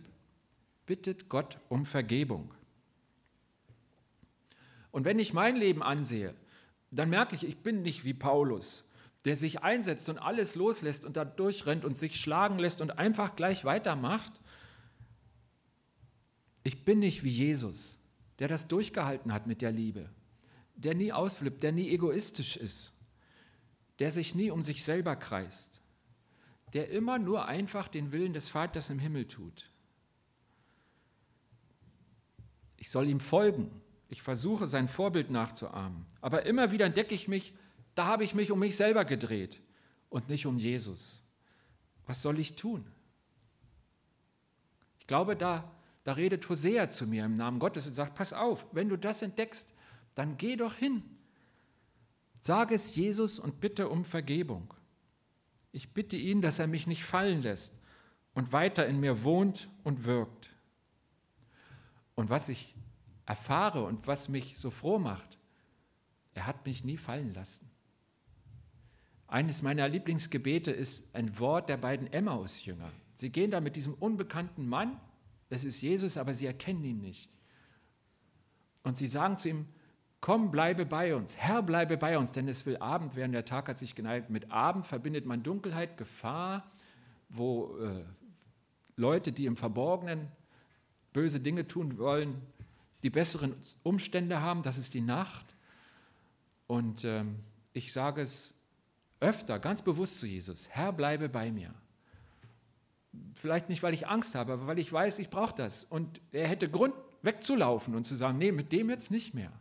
bittet 0.86 1.28
Gott 1.28 1.58
um 1.68 1.86
Vergebung. 1.86 2.52
Und 4.90 5.04
wenn 5.04 5.18
ich 5.18 5.32
mein 5.32 5.56
Leben 5.56 5.82
ansehe, 5.82 6.34
dann 6.90 7.10
merke 7.10 7.34
ich, 7.34 7.46
ich 7.46 7.58
bin 7.58 7.82
nicht 7.82 8.04
wie 8.04 8.14
Paulus, 8.14 8.84
der 9.24 9.36
sich 9.36 9.62
einsetzt 9.62 10.08
und 10.08 10.18
alles 10.18 10.54
loslässt 10.54 11.04
und 11.04 11.16
da 11.16 11.24
durchrennt 11.24 11.84
und 11.84 11.96
sich 11.96 12.20
schlagen 12.20 12.58
lässt 12.58 12.80
und 12.80 12.98
einfach 12.98 13.36
gleich 13.36 13.64
weitermacht. 13.64 14.32
Ich 16.62 16.84
bin 16.84 17.00
nicht 17.00 17.24
wie 17.24 17.30
Jesus, 17.30 17.98
der 18.38 18.48
das 18.48 18.68
durchgehalten 18.68 19.32
hat 19.32 19.46
mit 19.46 19.62
der 19.62 19.72
Liebe, 19.72 20.10
der 20.74 20.94
nie 20.94 21.12
ausflippt, 21.12 21.62
der 21.62 21.72
nie 21.72 21.88
egoistisch 21.90 22.56
ist, 22.56 22.94
der 23.98 24.10
sich 24.10 24.34
nie 24.34 24.50
um 24.50 24.62
sich 24.62 24.84
selber 24.84 25.16
kreist 25.16 25.80
der 26.72 26.90
immer 26.90 27.18
nur 27.18 27.46
einfach 27.46 27.88
den 27.88 28.12
Willen 28.12 28.32
des 28.32 28.48
Vaters 28.48 28.90
im 28.90 28.98
Himmel 28.98 29.28
tut. 29.28 29.70
Ich 32.76 32.90
soll 32.90 33.08
ihm 33.08 33.20
folgen. 33.20 33.70
Ich 34.08 34.22
versuche 34.22 34.66
sein 34.66 34.88
Vorbild 34.88 35.30
nachzuahmen. 35.30 36.04
Aber 36.20 36.46
immer 36.46 36.72
wieder 36.72 36.86
entdecke 36.86 37.14
ich 37.14 37.28
mich, 37.28 37.54
da 37.94 38.06
habe 38.06 38.24
ich 38.24 38.34
mich 38.34 38.50
um 38.50 38.58
mich 38.58 38.76
selber 38.76 39.04
gedreht 39.04 39.60
und 40.10 40.28
nicht 40.28 40.46
um 40.46 40.58
Jesus. 40.58 41.24
Was 42.06 42.22
soll 42.22 42.38
ich 42.38 42.56
tun? 42.56 42.86
Ich 45.00 45.06
glaube, 45.06 45.34
da, 45.34 45.72
da 46.06 46.12
redet 46.12 46.48
Hosea 46.48 46.88
zu 46.88 47.08
mir 47.08 47.24
im 47.24 47.34
Namen 47.34 47.58
Gottes 47.58 47.88
und 47.88 47.94
sagt, 47.94 48.14
pass 48.14 48.32
auf, 48.32 48.64
wenn 48.70 48.88
du 48.88 48.96
das 48.96 49.22
entdeckst, 49.22 49.74
dann 50.14 50.36
geh 50.36 50.54
doch 50.54 50.74
hin. 50.74 51.02
Sag 52.40 52.70
es 52.70 52.94
Jesus 52.94 53.40
und 53.40 53.58
bitte 53.58 53.88
um 53.88 54.04
Vergebung. 54.04 54.72
Ich 55.72 55.94
bitte 55.94 56.16
ihn, 56.16 56.42
dass 56.42 56.60
er 56.60 56.68
mich 56.68 56.86
nicht 56.86 57.04
fallen 57.04 57.42
lässt 57.42 57.80
und 58.34 58.52
weiter 58.52 58.86
in 58.86 59.00
mir 59.00 59.24
wohnt 59.24 59.68
und 59.82 60.04
wirkt. 60.04 60.48
Und 62.14 62.30
was 62.30 62.48
ich 62.50 62.76
erfahre 63.24 63.82
und 63.82 64.06
was 64.06 64.28
mich 64.28 64.58
so 64.58 64.70
froh 64.70 65.00
macht, 65.00 65.40
er 66.34 66.46
hat 66.46 66.66
mich 66.66 66.84
nie 66.84 66.98
fallen 66.98 67.34
lassen. 67.34 67.68
Eines 69.26 69.60
meiner 69.60 69.88
Lieblingsgebete 69.88 70.70
ist 70.70 71.16
ein 71.16 71.36
Wort 71.40 71.68
der 71.68 71.78
beiden 71.78 72.12
Emmaus-Jünger. 72.12 72.92
Sie 73.16 73.30
gehen 73.30 73.50
da 73.50 73.60
mit 73.60 73.74
diesem 73.74 73.94
unbekannten 73.94 74.68
Mann, 74.68 75.00
das 75.48 75.64
ist 75.64 75.80
Jesus, 75.80 76.16
aber 76.16 76.34
sie 76.34 76.46
erkennen 76.46 76.84
ihn 76.84 77.00
nicht. 77.00 77.30
Und 78.82 78.96
sie 78.96 79.06
sagen 79.06 79.36
zu 79.36 79.48
ihm, 79.48 79.66
Komm, 80.20 80.50
bleibe 80.50 80.86
bei 80.86 81.14
uns. 81.14 81.36
Herr, 81.36 81.62
bleibe 81.62 81.96
bei 81.96 82.18
uns, 82.18 82.32
denn 82.32 82.48
es 82.48 82.66
will 82.66 82.78
Abend 82.78 83.14
werden. 83.14 83.30
Der 83.32 83.44
Tag 83.44 83.68
hat 83.68 83.78
sich 83.78 83.94
geneigt. 83.94 84.28
Mit 84.28 84.50
Abend 84.50 84.84
verbindet 84.84 85.24
man 85.24 85.42
Dunkelheit, 85.42 85.96
Gefahr, 85.98 86.68
wo 87.28 87.76
äh, 87.78 88.02
Leute, 88.96 89.30
die 89.30 89.46
im 89.46 89.56
Verborgenen 89.56 90.28
böse 91.12 91.38
Dinge 91.38 91.68
tun 91.68 91.98
wollen, 91.98 92.40
die 93.02 93.10
besseren 93.10 93.54
Umstände 93.82 94.40
haben. 94.40 94.62
Das 94.62 94.78
ist 94.78 94.94
die 94.94 95.00
Nacht. 95.00 95.54
Und 96.66 97.04
ähm, 97.04 97.36
ich 97.72 97.92
sage 97.92 98.22
es 98.22 98.54
öfter, 99.20 99.58
ganz 99.58 99.82
bewusst 99.82 100.18
zu 100.18 100.26
Jesus, 100.26 100.68
Herr, 100.70 100.92
bleibe 100.92 101.28
bei 101.28 101.52
mir. 101.52 101.72
Vielleicht 103.34 103.68
nicht, 103.68 103.82
weil 103.82 103.94
ich 103.94 104.08
Angst 104.08 104.34
habe, 104.34 104.54
aber 104.54 104.66
weil 104.66 104.78
ich 104.78 104.92
weiß, 104.92 105.18
ich 105.18 105.30
brauche 105.30 105.54
das. 105.54 105.84
Und 105.84 106.20
er 106.32 106.48
hätte 106.48 106.70
Grund, 106.70 106.94
wegzulaufen 107.22 107.94
und 107.94 108.04
zu 108.04 108.14
sagen, 108.14 108.38
nee, 108.38 108.52
mit 108.52 108.72
dem 108.72 108.88
jetzt 108.88 109.10
nicht 109.10 109.34
mehr. 109.34 109.52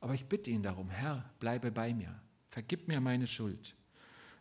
Aber 0.00 0.14
ich 0.14 0.26
bitte 0.26 0.50
ihn 0.50 0.62
darum, 0.62 0.90
Herr, 0.90 1.30
bleibe 1.38 1.70
bei 1.70 1.94
mir, 1.94 2.20
vergib 2.48 2.88
mir 2.88 3.00
meine 3.00 3.26
Schuld. 3.26 3.74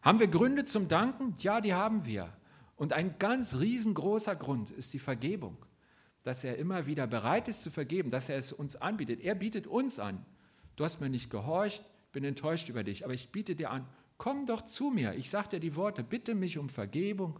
Haben 0.01 0.19
wir 0.19 0.27
Gründe 0.27 0.65
zum 0.65 0.87
Danken? 0.87 1.33
Ja, 1.39 1.61
die 1.61 1.73
haben 1.73 2.05
wir. 2.05 2.33
Und 2.75 2.93
ein 2.93 3.19
ganz 3.19 3.59
riesengroßer 3.59 4.35
Grund 4.35 4.71
ist 4.71 4.91
die 4.93 4.99
Vergebung, 4.99 5.55
dass 6.23 6.43
er 6.43 6.57
immer 6.57 6.87
wieder 6.87 7.05
bereit 7.05 7.47
ist 7.47 7.61
zu 7.61 7.69
vergeben, 7.69 8.09
dass 8.09 8.27
er 8.27 8.37
es 8.37 8.51
uns 8.51 8.75
anbietet. 8.75 9.21
Er 9.21 9.35
bietet 9.35 9.67
uns 9.67 9.99
an. 9.99 10.25
Du 10.75 10.83
hast 10.83 10.99
mir 10.99 11.09
nicht 11.09 11.29
gehorcht, 11.29 11.83
bin 12.11 12.23
enttäuscht 12.23 12.69
über 12.69 12.83
dich, 12.83 13.05
aber 13.05 13.13
ich 13.13 13.29
biete 13.29 13.55
dir 13.55 13.69
an, 13.69 13.87
komm 14.17 14.47
doch 14.47 14.63
zu 14.63 14.89
mir. 14.89 15.13
Ich 15.13 15.29
sage 15.29 15.49
dir 15.49 15.59
die 15.59 15.75
Worte, 15.75 16.03
bitte 16.03 16.33
mich 16.33 16.57
um 16.57 16.69
Vergebung. 16.69 17.39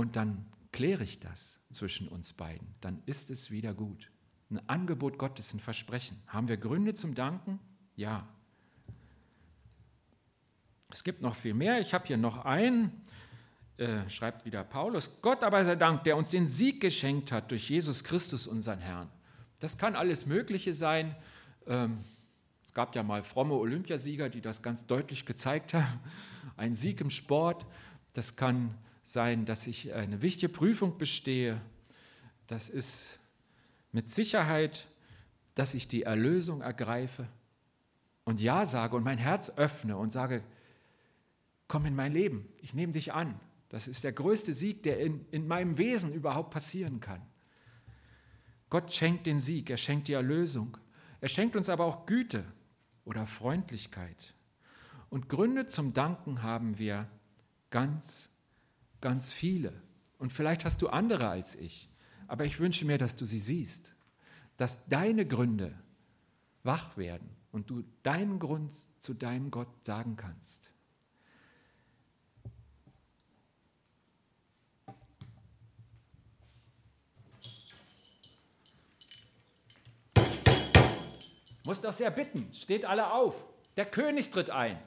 Und 0.00 0.16
dann 0.16 0.46
kläre 0.72 1.04
ich 1.04 1.20
das 1.20 1.60
zwischen 1.70 2.08
uns 2.08 2.32
beiden. 2.32 2.74
Dann 2.80 3.02
ist 3.04 3.30
es 3.30 3.50
wieder 3.50 3.74
gut 3.74 4.10
ein 4.50 4.60
Angebot 4.68 5.18
Gottes, 5.18 5.54
ein 5.54 5.60
Versprechen. 5.60 6.20
Haben 6.26 6.48
wir 6.48 6.56
Gründe 6.56 6.94
zum 6.94 7.14
Danken? 7.14 7.60
Ja. 7.94 8.28
Es 10.90 11.04
gibt 11.04 11.22
noch 11.22 11.36
viel 11.36 11.54
mehr. 11.54 11.80
Ich 11.80 11.94
habe 11.94 12.06
hier 12.06 12.16
noch 12.16 12.44
einen, 12.44 13.02
äh, 13.76 14.08
schreibt 14.08 14.44
wieder 14.44 14.64
Paulus. 14.64 15.20
Gott 15.22 15.44
aber 15.44 15.64
sei 15.64 15.76
Dank, 15.76 16.02
der 16.02 16.16
uns 16.16 16.30
den 16.30 16.48
Sieg 16.48 16.80
geschenkt 16.80 17.30
hat 17.30 17.50
durch 17.52 17.70
Jesus 17.70 18.02
Christus, 18.02 18.48
unseren 18.48 18.80
Herrn. 18.80 19.08
Das 19.60 19.78
kann 19.78 19.94
alles 19.94 20.26
Mögliche 20.26 20.74
sein. 20.74 21.14
Ähm, 21.66 22.04
es 22.64 22.74
gab 22.74 22.96
ja 22.96 23.04
mal 23.04 23.22
fromme 23.22 23.54
Olympiasieger, 23.54 24.28
die 24.28 24.40
das 24.40 24.62
ganz 24.62 24.84
deutlich 24.84 25.26
gezeigt 25.26 25.74
haben. 25.74 26.00
Ein 26.56 26.74
Sieg 26.74 27.00
im 27.00 27.10
Sport. 27.10 27.66
Das 28.14 28.34
kann 28.34 28.74
sein, 29.12 29.44
dass 29.44 29.66
ich 29.66 29.92
eine 29.92 30.22
wichtige 30.22 30.52
Prüfung 30.52 30.96
bestehe. 30.96 31.60
Das 32.46 32.68
ist 32.68 33.18
mit 33.92 34.10
Sicherheit, 34.10 34.86
dass 35.54 35.74
ich 35.74 35.88
die 35.88 36.04
Erlösung 36.04 36.60
ergreife 36.60 37.26
und 38.24 38.40
Ja 38.40 38.66
sage 38.66 38.94
und 38.96 39.02
mein 39.02 39.18
Herz 39.18 39.50
öffne 39.56 39.96
und 39.96 40.12
sage, 40.12 40.44
komm 41.66 41.86
in 41.86 41.96
mein 41.96 42.12
Leben, 42.12 42.48
ich 42.58 42.72
nehme 42.72 42.92
dich 42.92 43.12
an. 43.12 43.38
Das 43.68 43.88
ist 43.88 44.04
der 44.04 44.12
größte 44.12 44.54
Sieg, 44.54 44.82
der 44.84 45.00
in, 45.00 45.26
in 45.30 45.46
meinem 45.46 45.78
Wesen 45.78 46.12
überhaupt 46.12 46.50
passieren 46.50 47.00
kann. 47.00 47.22
Gott 48.68 48.92
schenkt 48.92 49.26
den 49.26 49.40
Sieg, 49.40 49.70
er 49.70 49.76
schenkt 49.76 50.06
die 50.08 50.12
Erlösung. 50.12 50.76
Er 51.20 51.28
schenkt 51.28 51.56
uns 51.56 51.68
aber 51.68 51.84
auch 51.84 52.06
Güte 52.06 52.44
oder 53.04 53.26
Freundlichkeit. 53.26 54.34
Und 55.08 55.28
Gründe 55.28 55.66
zum 55.66 55.92
Danken 55.92 56.42
haben 56.44 56.78
wir 56.78 57.08
ganz, 57.70 58.30
ganz 59.00 59.32
viele. 59.32 59.72
Und 60.18 60.32
vielleicht 60.32 60.64
hast 60.64 60.82
du 60.82 60.88
andere 60.88 61.28
als 61.28 61.54
ich. 61.54 61.88
Aber 62.28 62.44
ich 62.44 62.60
wünsche 62.60 62.84
mir, 62.84 62.98
dass 62.98 63.16
du 63.16 63.24
sie 63.24 63.38
siehst, 63.38 63.94
dass 64.56 64.86
deine 64.86 65.26
Gründe 65.26 65.76
wach 66.62 66.96
werden 66.96 67.28
und 67.52 67.70
du 67.70 67.82
deinen 68.02 68.38
Grund 68.38 68.72
zu 69.00 69.14
deinem 69.14 69.50
Gott 69.50 69.68
sagen 69.84 70.16
kannst. 70.16 70.70
Muss 81.64 81.80
doch 81.80 81.92
sehr 81.92 82.10
bitten, 82.10 82.52
steht 82.52 82.84
alle 82.84 83.12
auf. 83.12 83.46
Der 83.76 83.86
König 83.86 84.30
tritt 84.30 84.50
ein. 84.50 84.78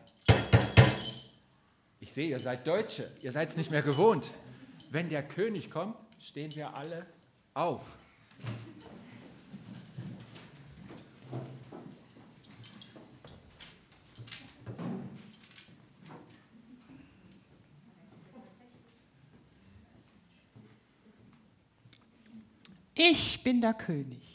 Ich 2.04 2.12
sehe, 2.12 2.28
ihr 2.28 2.40
seid 2.40 2.68
Deutsche, 2.68 3.10
ihr 3.22 3.32
seid 3.32 3.48
es 3.48 3.56
nicht 3.56 3.72
mehr 3.72 3.82
gewohnt. 3.82 4.34
Wenn 4.92 5.08
der 5.08 5.24
König 5.26 5.72
kommt, 5.72 5.96
stehen 6.20 6.54
wir 6.54 6.74
alle 6.74 7.06
auf. 7.54 7.82
Ich 22.94 23.42
bin 23.44 23.62
der 23.62 23.76
König. 23.76 24.33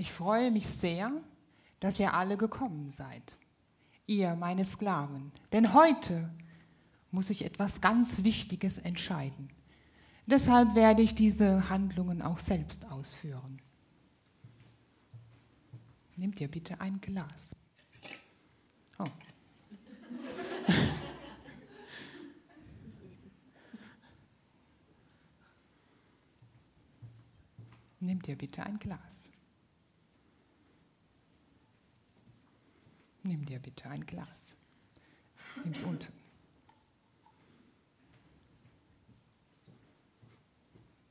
Ich 0.00 0.10
freue 0.10 0.50
mich 0.50 0.66
sehr, 0.66 1.12
dass 1.78 2.00
ihr 2.00 2.14
alle 2.14 2.38
gekommen 2.38 2.90
seid, 2.90 3.36
ihr 4.06 4.34
meine 4.34 4.64
Sklaven, 4.64 5.30
denn 5.52 5.74
heute 5.74 6.30
muss 7.10 7.28
ich 7.28 7.44
etwas 7.44 7.82
ganz 7.82 8.24
Wichtiges 8.24 8.78
entscheiden. 8.78 9.50
Deshalb 10.24 10.74
werde 10.74 11.02
ich 11.02 11.14
diese 11.14 11.68
Handlungen 11.68 12.22
auch 12.22 12.38
selbst 12.38 12.90
ausführen. 12.90 13.60
Nehmt 16.16 16.40
ihr 16.40 16.48
bitte 16.48 16.80
ein 16.80 16.98
Glas. 17.02 17.54
Oh. 18.98 19.04
Nehmt 28.00 28.26
ihr 28.28 28.38
bitte 28.38 28.62
ein 28.62 28.78
Glas. 28.78 29.19
Nimm 33.30 33.46
dir 33.46 33.60
bitte 33.60 33.88
ein 33.88 34.04
Glas. 34.04 34.56
Nimm's 35.62 35.84
unten. 35.84 36.12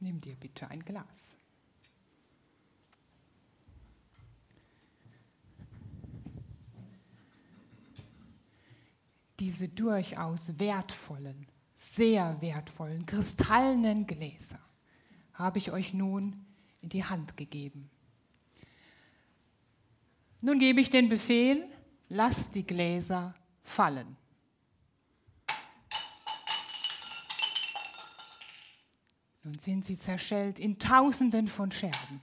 Nimm 0.01 0.19
dir 0.19 0.35
bitte 0.35 0.69
ein 0.69 0.83
Glas. 0.83 1.37
Diese 9.39 9.69
durchaus 9.69 10.59
wertvollen, 10.59 11.47
sehr 11.77 12.41
wertvollen, 12.41 13.05
kristallenen 13.05 14.05
Gläser 14.05 14.59
habe 15.35 15.57
ich 15.57 15.71
euch 15.71 15.93
nun 15.93 16.45
in 16.81 16.89
die 16.89 17.05
Hand 17.05 17.37
gegeben. 17.37 17.89
Nun 20.41 20.59
gebe 20.59 20.81
ich 20.81 20.89
den 20.89 21.07
Befehl, 21.07 21.65
lasst 22.09 22.55
die 22.55 22.65
Gläser 22.65 23.33
fallen. 23.63 24.17
Nun 29.43 29.57
sind 29.57 29.85
sie 29.85 29.97
zerschellt 29.97 30.59
in 30.59 30.77
Tausenden 30.77 31.47
von 31.47 31.71
Scherben. 31.71 32.21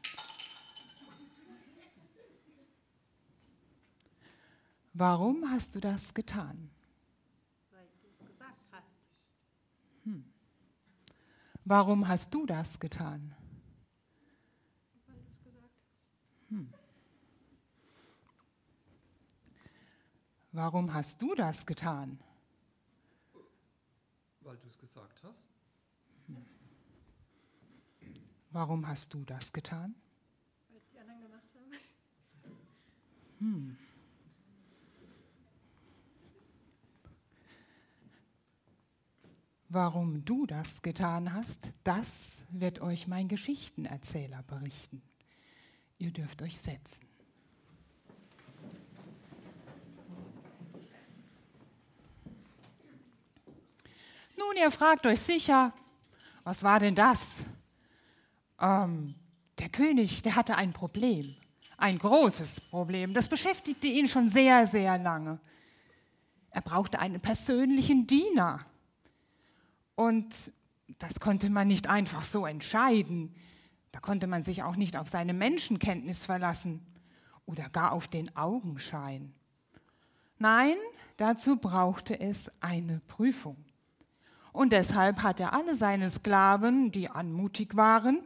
Warum 4.92 5.50
hast 5.50 5.74
du 5.74 5.80
das 5.80 6.14
getan? 6.14 6.70
Weil 7.70 7.86
du 7.86 8.06
es 8.08 8.18
gesagt 8.26 8.62
hast. 8.70 9.08
Hm. 10.04 10.24
Warum 11.64 12.08
hast 12.08 12.32
du 12.32 12.46
das 12.46 12.80
getan? 12.80 13.34
Weil 15.06 15.16
du 15.16 15.28
es 15.28 15.42
gesagt 15.42 15.76
hast. 15.82 16.48
Hm. 16.48 16.72
Warum 20.56 20.94
hast 20.94 21.20
du 21.20 21.34
das 21.34 21.66
getan? 21.66 22.18
Weil 24.40 24.56
du 24.56 24.66
es 24.68 24.78
gesagt 24.78 25.22
hast. 25.22 25.36
Warum 28.52 28.88
hast 28.88 29.12
du 29.12 29.22
das 29.26 29.52
getan? 29.52 29.94
Weil 30.70 30.78
es 30.78 30.88
die 30.88 30.98
anderen 30.98 31.20
gemacht 31.20 31.42
haben. 31.54 31.72
Hm. 33.38 33.78
Warum 39.68 40.24
du 40.24 40.46
das 40.46 40.80
getan 40.80 41.34
hast, 41.34 41.74
das 41.84 42.44
wird 42.48 42.80
euch 42.80 43.06
mein 43.06 43.28
Geschichtenerzähler 43.28 44.42
berichten. 44.44 45.02
Ihr 45.98 46.12
dürft 46.12 46.40
euch 46.40 46.58
setzen. 46.58 47.05
Nun, 54.36 54.56
ihr 54.56 54.70
fragt 54.70 55.06
euch 55.06 55.20
sicher, 55.20 55.72
was 56.44 56.62
war 56.62 56.78
denn 56.78 56.94
das? 56.94 57.44
ähm, 58.60 59.14
der 59.58 59.68
König, 59.68 60.22
der 60.22 60.36
hatte 60.36 60.56
ein 60.56 60.72
Problem, 60.72 61.34
ein 61.76 61.98
großes 61.98 62.60
Problem. 62.62 63.14
Das 63.14 63.28
beschäftigte 63.28 63.86
ihn 63.86 64.06
schon 64.06 64.28
sehr, 64.28 64.66
sehr 64.66 64.98
lange. 64.98 65.38
Er 66.50 66.62
brauchte 66.62 66.98
einen 66.98 67.20
persönlichen 67.20 68.06
Diener. 68.06 68.60
Und 69.94 70.52
das 70.98 71.20
konnte 71.20 71.50
man 71.50 71.68
nicht 71.68 71.88
einfach 71.88 72.24
so 72.24 72.46
entscheiden. 72.46 73.34
Da 73.92 74.00
konnte 74.00 74.26
man 74.26 74.42
sich 74.42 74.62
auch 74.62 74.76
nicht 74.76 74.96
auf 74.96 75.08
seine 75.08 75.34
Menschenkenntnis 75.34 76.24
verlassen 76.24 76.86
oder 77.46 77.68
gar 77.68 77.92
auf 77.92 78.08
den 78.08 78.34
Augenschein. 78.36 79.34
Nein, 80.38 80.76
dazu 81.16 81.56
brauchte 81.56 82.18
es 82.18 82.50
eine 82.60 83.00
Prüfung. 83.06 83.65
Und 84.56 84.72
deshalb 84.72 85.22
hat 85.22 85.38
er 85.38 85.52
alle 85.52 85.74
seine 85.74 86.08
Sklaven, 86.08 86.90
die 86.90 87.10
anmutig 87.10 87.76
waren, 87.76 88.22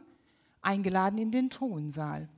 eingeladen 0.61 1.17
in 1.17 1.29
den 1.29 1.49
Thronsaal. 1.49 2.29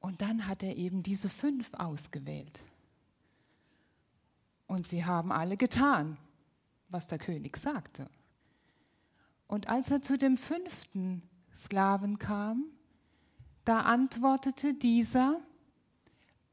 Und 0.00 0.22
dann 0.22 0.46
hat 0.46 0.62
er 0.62 0.74
eben 0.74 1.02
diese 1.02 1.28
fünf 1.28 1.74
ausgewählt. 1.74 2.64
Und 4.66 4.86
sie 4.86 5.04
haben 5.04 5.32
alle 5.32 5.58
getan, 5.58 6.16
was 6.88 7.08
der 7.08 7.18
König 7.18 7.58
sagte. 7.58 8.08
Und 9.46 9.68
als 9.68 9.90
er 9.90 10.00
zu 10.00 10.16
dem 10.16 10.38
fünften 10.38 11.22
Sklaven 11.54 12.18
kam, 12.18 12.64
da 13.66 13.80
antwortete 13.80 14.72
dieser, 14.72 15.42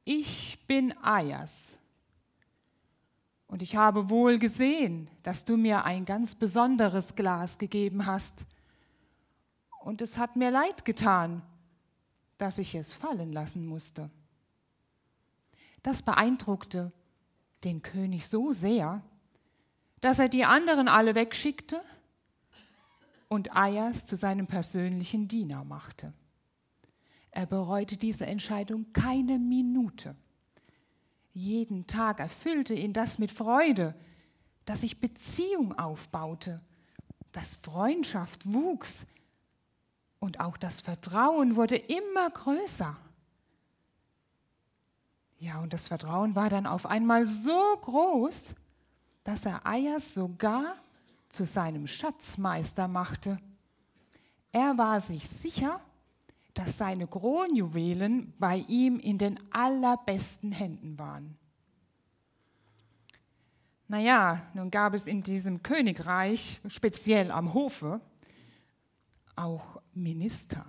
ich 0.03 0.67
bin 0.67 0.91
Ayas. 0.97 1.77
Und 3.51 3.61
ich 3.61 3.75
habe 3.75 4.09
wohl 4.09 4.39
gesehen, 4.39 5.09
dass 5.23 5.43
du 5.43 5.57
mir 5.57 5.83
ein 5.83 6.05
ganz 6.05 6.35
besonderes 6.35 7.15
Glas 7.15 7.57
gegeben 7.57 8.05
hast, 8.05 8.45
und 9.81 9.99
es 9.99 10.17
hat 10.17 10.37
mir 10.37 10.51
leid 10.51 10.85
getan, 10.85 11.41
dass 12.37 12.59
ich 12.59 12.75
es 12.75 12.93
fallen 12.93 13.33
lassen 13.33 13.65
musste. 13.65 14.09
Das 15.83 16.01
beeindruckte 16.01 16.93
den 17.65 17.81
König 17.81 18.27
so 18.27 18.53
sehr, 18.53 19.01
dass 19.99 20.19
er 20.19 20.29
die 20.29 20.45
anderen 20.45 20.87
alle 20.87 21.13
wegschickte 21.13 21.81
und 23.27 23.53
Ayas 23.53 24.05
zu 24.05 24.15
seinem 24.15 24.47
persönlichen 24.47 25.27
Diener 25.27 25.65
machte. 25.65 26.13
Er 27.31 27.47
bereute 27.47 27.97
diese 27.97 28.27
Entscheidung 28.27 28.93
keine 28.93 29.39
Minute. 29.39 30.15
Jeden 31.33 31.87
Tag 31.87 32.19
erfüllte 32.19 32.73
ihn 32.73 32.93
das 32.93 33.19
mit 33.19 33.31
Freude, 33.31 33.95
dass 34.65 34.81
sich 34.81 34.99
Beziehung 34.99 35.77
aufbaute, 35.77 36.61
dass 37.31 37.55
Freundschaft 37.55 38.51
wuchs, 38.51 39.05
und 40.21 40.39
auch 40.39 40.55
das 40.55 40.81
Vertrauen 40.81 41.55
wurde 41.55 41.75
immer 41.75 42.29
größer. 42.29 42.95
Ja, 45.39 45.59
und 45.59 45.73
das 45.73 45.87
Vertrauen 45.87 46.35
war 46.35 46.49
dann 46.49 46.67
auf 46.67 46.85
einmal 46.85 47.27
so 47.27 47.59
groß, 47.81 48.53
dass 49.23 49.47
er 49.47 49.65
Ayas 49.65 50.13
sogar 50.13 50.75
zu 51.29 51.43
seinem 51.43 51.87
Schatzmeister 51.87 52.87
machte. 52.87 53.39
Er 54.51 54.77
war 54.77 55.01
sich 55.01 55.27
sicher, 55.27 55.81
dass 56.53 56.77
seine 56.77 57.07
Kronjuwelen 57.07 58.33
bei 58.37 58.57
ihm 58.67 58.99
in 58.99 59.17
den 59.17 59.39
allerbesten 59.51 60.51
Händen 60.51 60.99
waren. 60.99 61.37
Naja, 63.87 64.41
nun 64.53 64.71
gab 64.71 64.93
es 64.93 65.07
in 65.07 65.21
diesem 65.21 65.63
Königreich, 65.63 66.61
speziell 66.67 67.29
am 67.31 67.53
Hofe, 67.53 67.99
auch 69.35 69.81
Minister, 69.93 70.65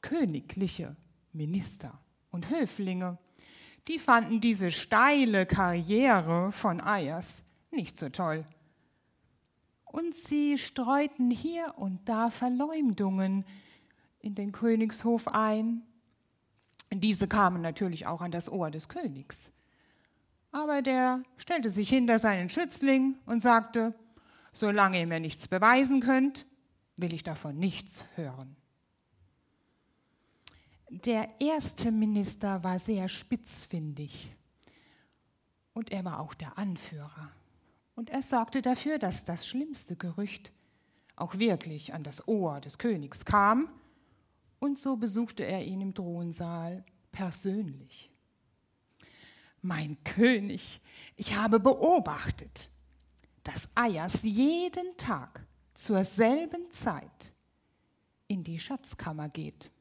königliche 0.00 0.96
Minister 1.32 1.98
und 2.30 2.50
Höflinge, 2.50 3.18
die 3.88 3.98
fanden 3.98 4.40
diese 4.40 4.70
steile 4.70 5.44
Karriere 5.44 6.52
von 6.52 6.80
Ayers 6.80 7.42
nicht 7.72 7.98
so 7.98 8.08
toll. 8.10 8.46
Und 9.84 10.14
sie 10.14 10.56
streuten 10.56 11.30
hier 11.30 11.74
und 11.76 12.08
da 12.08 12.30
Verleumdungen 12.30 13.44
in 14.22 14.34
den 14.34 14.52
Königshof 14.52 15.28
ein. 15.28 15.82
Diese 16.90 17.28
kamen 17.28 17.60
natürlich 17.60 18.06
auch 18.06 18.22
an 18.22 18.30
das 18.30 18.50
Ohr 18.50 18.70
des 18.70 18.88
Königs. 18.88 19.50
Aber 20.52 20.82
der 20.82 21.22
stellte 21.36 21.70
sich 21.70 21.88
hinter 21.88 22.18
seinen 22.18 22.48
Schützling 22.48 23.16
und 23.26 23.40
sagte, 23.40 23.94
solange 24.52 25.00
ihr 25.00 25.06
mir 25.06 25.20
nichts 25.20 25.48
beweisen 25.48 26.00
könnt, 26.00 26.46
will 26.98 27.12
ich 27.12 27.22
davon 27.22 27.58
nichts 27.58 28.04
hören. 28.14 28.56
Der 30.90 31.40
erste 31.40 31.90
Minister 31.90 32.62
war 32.62 32.78
sehr 32.78 33.08
spitzfindig 33.08 34.36
und 35.72 35.90
er 35.90 36.04
war 36.04 36.20
auch 36.20 36.34
der 36.34 36.58
Anführer. 36.58 37.32
Und 37.94 38.10
er 38.10 38.20
sorgte 38.20 38.60
dafür, 38.60 38.98
dass 38.98 39.24
das 39.24 39.46
schlimmste 39.46 39.96
Gerücht 39.96 40.52
auch 41.16 41.38
wirklich 41.38 41.94
an 41.94 42.02
das 42.02 42.28
Ohr 42.28 42.60
des 42.60 42.76
Königs 42.76 43.24
kam, 43.24 43.70
und 44.62 44.78
so 44.78 44.94
besuchte 44.96 45.44
er 45.44 45.64
ihn 45.64 45.80
im 45.80 45.92
Thronsaal 45.92 46.84
persönlich. 47.10 48.12
Mein 49.60 50.02
König, 50.04 50.80
ich 51.16 51.36
habe 51.36 51.58
beobachtet, 51.58 52.70
dass 53.42 53.70
Ayas 53.74 54.22
jeden 54.22 54.96
Tag 54.96 55.44
zur 55.74 56.04
selben 56.04 56.70
Zeit 56.70 57.34
in 58.28 58.44
die 58.44 58.60
Schatzkammer 58.60 59.28
geht. 59.28 59.72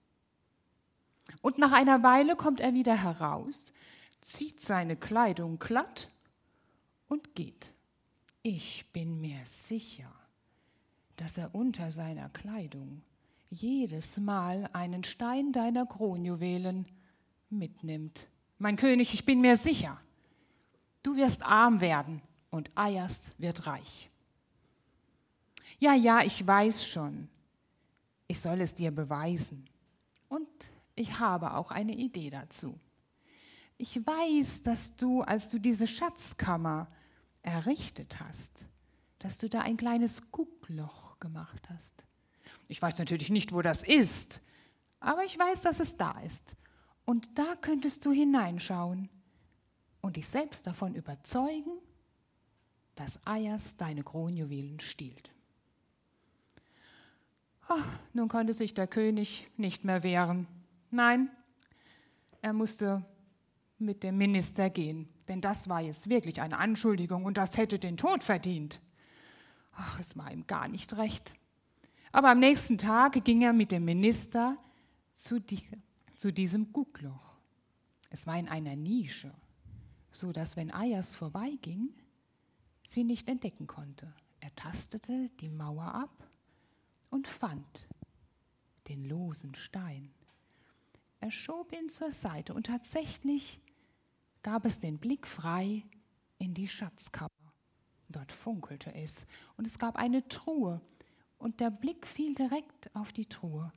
Und 1.43 1.59
nach 1.59 1.73
einer 1.73 2.01
Weile 2.01 2.35
kommt 2.35 2.59
er 2.59 2.73
wieder 2.73 3.03
heraus, 3.03 3.73
zieht 4.19 4.61
seine 4.61 4.97
Kleidung 4.97 5.59
glatt 5.59 6.09
und 7.07 7.35
geht. 7.35 7.71
Ich 8.41 8.91
bin 8.91 9.21
mir 9.21 9.45
sicher, 9.45 10.11
dass 11.17 11.37
er 11.37 11.53
unter 11.53 11.91
seiner 11.91 12.29
Kleidung 12.29 13.03
jedes 13.51 14.17
Mal 14.17 14.69
einen 14.73 15.03
Stein 15.03 15.51
deiner 15.51 15.85
Kronjuwelen 15.85 16.87
mitnimmt. 17.49 18.27
Mein 18.57 18.77
König, 18.77 19.13
ich 19.13 19.25
bin 19.25 19.41
mir 19.41 19.57
sicher, 19.57 19.99
du 21.03 21.15
wirst 21.17 21.45
arm 21.45 21.81
werden 21.81 22.21
und 22.49 22.71
Ayas 22.75 23.31
wird 23.37 23.67
reich. 23.67 24.09
Ja, 25.79 25.93
ja, 25.93 26.21
ich 26.21 26.45
weiß 26.45 26.85
schon. 26.85 27.27
Ich 28.27 28.39
soll 28.39 28.61
es 28.61 28.75
dir 28.75 28.91
beweisen. 28.91 29.67
Und 30.29 30.47
ich 30.95 31.19
habe 31.19 31.55
auch 31.55 31.71
eine 31.71 31.93
Idee 31.93 32.29
dazu. 32.29 32.79
Ich 33.77 34.05
weiß, 34.05 34.61
dass 34.61 34.95
du, 34.95 35.21
als 35.23 35.49
du 35.49 35.59
diese 35.59 35.87
Schatzkammer 35.87 36.87
errichtet 37.41 38.19
hast, 38.19 38.67
dass 39.19 39.39
du 39.39 39.49
da 39.49 39.61
ein 39.61 39.75
kleines 39.75 40.31
Guckloch 40.31 41.19
gemacht 41.19 41.67
hast. 41.69 42.05
Ich 42.67 42.81
weiß 42.81 42.99
natürlich 42.99 43.29
nicht, 43.29 43.53
wo 43.53 43.61
das 43.61 43.83
ist, 43.83 44.41
aber 44.99 45.23
ich 45.23 45.37
weiß, 45.37 45.61
dass 45.61 45.79
es 45.79 45.97
da 45.97 46.19
ist. 46.21 46.55
Und 47.05 47.37
da 47.37 47.55
könntest 47.59 48.05
du 48.05 48.11
hineinschauen 48.11 49.09
und 50.01 50.15
dich 50.15 50.27
selbst 50.27 50.67
davon 50.67 50.95
überzeugen, 50.95 51.71
dass 52.95 53.25
Ayas 53.25 53.77
deine 53.77 54.03
Kronjuwelen 54.03 54.79
stiehlt. 54.79 55.31
Oh, 57.69 57.81
nun 58.13 58.27
konnte 58.27 58.53
sich 58.53 58.73
der 58.73 58.87
König 58.87 59.49
nicht 59.57 59.83
mehr 59.83 60.03
wehren. 60.03 60.47
Nein, 60.89 61.29
er 62.41 62.53
musste 62.53 63.05
mit 63.77 64.03
dem 64.03 64.17
Minister 64.17 64.69
gehen, 64.69 65.07
denn 65.27 65.41
das 65.41 65.69
war 65.69 65.81
jetzt 65.81 66.09
wirklich 66.09 66.41
eine 66.41 66.57
Anschuldigung 66.57 67.25
und 67.25 67.37
das 67.37 67.57
hätte 67.57 67.79
den 67.79 67.97
Tod 67.97 68.23
verdient. 68.23 68.81
Ach, 69.73 69.99
es 69.99 70.17
war 70.17 70.31
ihm 70.31 70.45
gar 70.47 70.67
nicht 70.67 70.97
recht. 70.97 71.33
Aber 72.11 72.29
am 72.29 72.39
nächsten 72.39 72.77
Tag 72.77 73.23
ging 73.23 73.41
er 73.41 73.53
mit 73.53 73.71
dem 73.71 73.85
Minister 73.85 74.57
zu, 75.15 75.39
die, 75.39 75.61
zu 76.17 76.33
diesem 76.33 76.73
Guckloch. 76.73 77.37
Es 78.09 78.27
war 78.27 78.37
in 78.37 78.49
einer 78.49 78.75
Nische, 78.75 79.33
so 80.11 80.33
dass 80.33 80.57
wenn 80.57 80.71
Ayas 80.71 81.15
vorbeiging, 81.15 81.89
sie 82.83 83.03
nicht 83.03 83.29
entdecken 83.29 83.67
konnte. 83.67 84.13
Er 84.41 84.53
tastete 84.55 85.27
die 85.39 85.49
Mauer 85.49 85.93
ab 85.93 86.27
und 87.09 87.27
fand 87.27 87.87
den 88.87 89.05
losen 89.05 89.55
Stein. 89.55 90.11
Er 91.21 91.31
schob 91.31 91.71
ihn 91.71 91.89
zur 91.89 92.11
Seite 92.11 92.53
und 92.53 92.65
tatsächlich 92.65 93.61
gab 94.41 94.65
es 94.65 94.79
den 94.79 94.97
Blick 94.97 95.27
frei 95.27 95.85
in 96.39 96.53
die 96.53 96.67
Schatzkammer. 96.67 97.29
Dort 98.09 98.31
funkelte 98.31 98.93
es 98.93 99.25
und 99.55 99.67
es 99.67 99.79
gab 99.79 99.95
eine 99.95 100.27
Truhe 100.27 100.81
und 101.41 101.59
der 101.59 101.71
Blick 101.71 102.05
fiel 102.05 102.35
direkt 102.35 102.95
auf 102.95 103.11
die 103.11 103.25
Truhe 103.25 103.73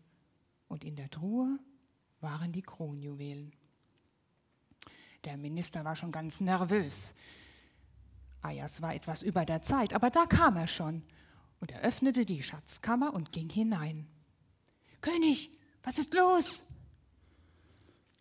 und 0.69 0.85
in 0.85 0.97
der 0.97 1.11
Truhe 1.11 1.59
waren 2.21 2.53
die 2.53 2.63
Kronjuwelen. 2.63 3.53
Der 5.25 5.37
Minister 5.37 5.85
war 5.85 5.97
schon 5.97 6.13
ganz 6.13 6.41
nervös. 6.41 7.15
Ayas 8.43 8.83
war 8.83 8.95
etwas 8.95 9.23
über 9.23 9.47
der 9.47 9.63
Zeit, 9.63 9.95
aber 9.95 10.11
da 10.11 10.27
kam 10.27 10.57
er 10.57 10.67
schon 10.67 11.03
und 11.61 11.73
er 11.73 11.81
öffnete 11.81 12.27
die 12.27 12.43
Schatzkammer 12.43 13.15
und 13.15 13.33
ging 13.33 13.49
hinein. 13.49 14.07
König, 15.01 15.51
was 15.83 15.99
ist 15.99 16.13
los? 16.13 16.65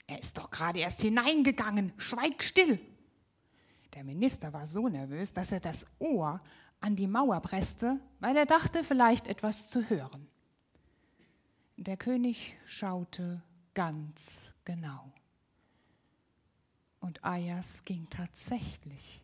Er 0.07 0.19
ist 0.19 0.37
doch 0.37 0.49
gerade 0.49 0.79
erst 0.79 1.01
hineingegangen. 1.01 1.93
Schweig 1.97 2.43
still. 2.43 2.79
Der 3.93 4.03
Minister 4.03 4.53
war 4.53 4.65
so 4.65 4.87
nervös, 4.87 5.33
dass 5.33 5.51
er 5.51 5.59
das 5.59 5.85
Ohr 5.99 6.41
an 6.83 6.97
die 6.97 7.07
Mauer 7.07 7.39
presste, 7.39 7.97
weil 8.19 8.35
er 8.35 8.45
dachte, 8.45 8.83
vielleicht 8.83 9.27
etwas 9.27 9.69
zu 9.69 9.89
hören. 9.89 10.27
Der 11.77 11.95
König 11.95 12.57
schaute 12.65 13.41
ganz 13.73 14.51
genau. 14.65 15.13
Und 16.99 17.23
Ayas 17.23 17.85
ging 17.85 18.09
tatsächlich 18.09 19.23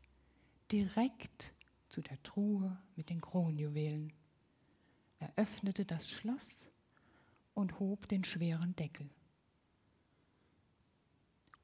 direkt 0.72 1.54
zu 1.90 2.02
der 2.02 2.22
Truhe 2.24 2.82
mit 2.96 3.10
den 3.10 3.20
Kronjuwelen. 3.20 4.14
Er 5.20 5.34
öffnete 5.36 5.84
das 5.84 6.10
Schloss 6.10 6.72
und 7.56 7.78
hob 7.82 8.08
den 8.08 8.24
schweren 8.24 8.74
Deckel. 8.78 9.10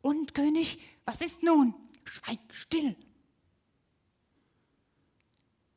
Und 0.02 0.34
König, 0.34 0.82
was 1.06 1.22
ist 1.22 1.42
nun? 1.42 1.74
Schweig 2.04 2.40
still. 2.52 2.98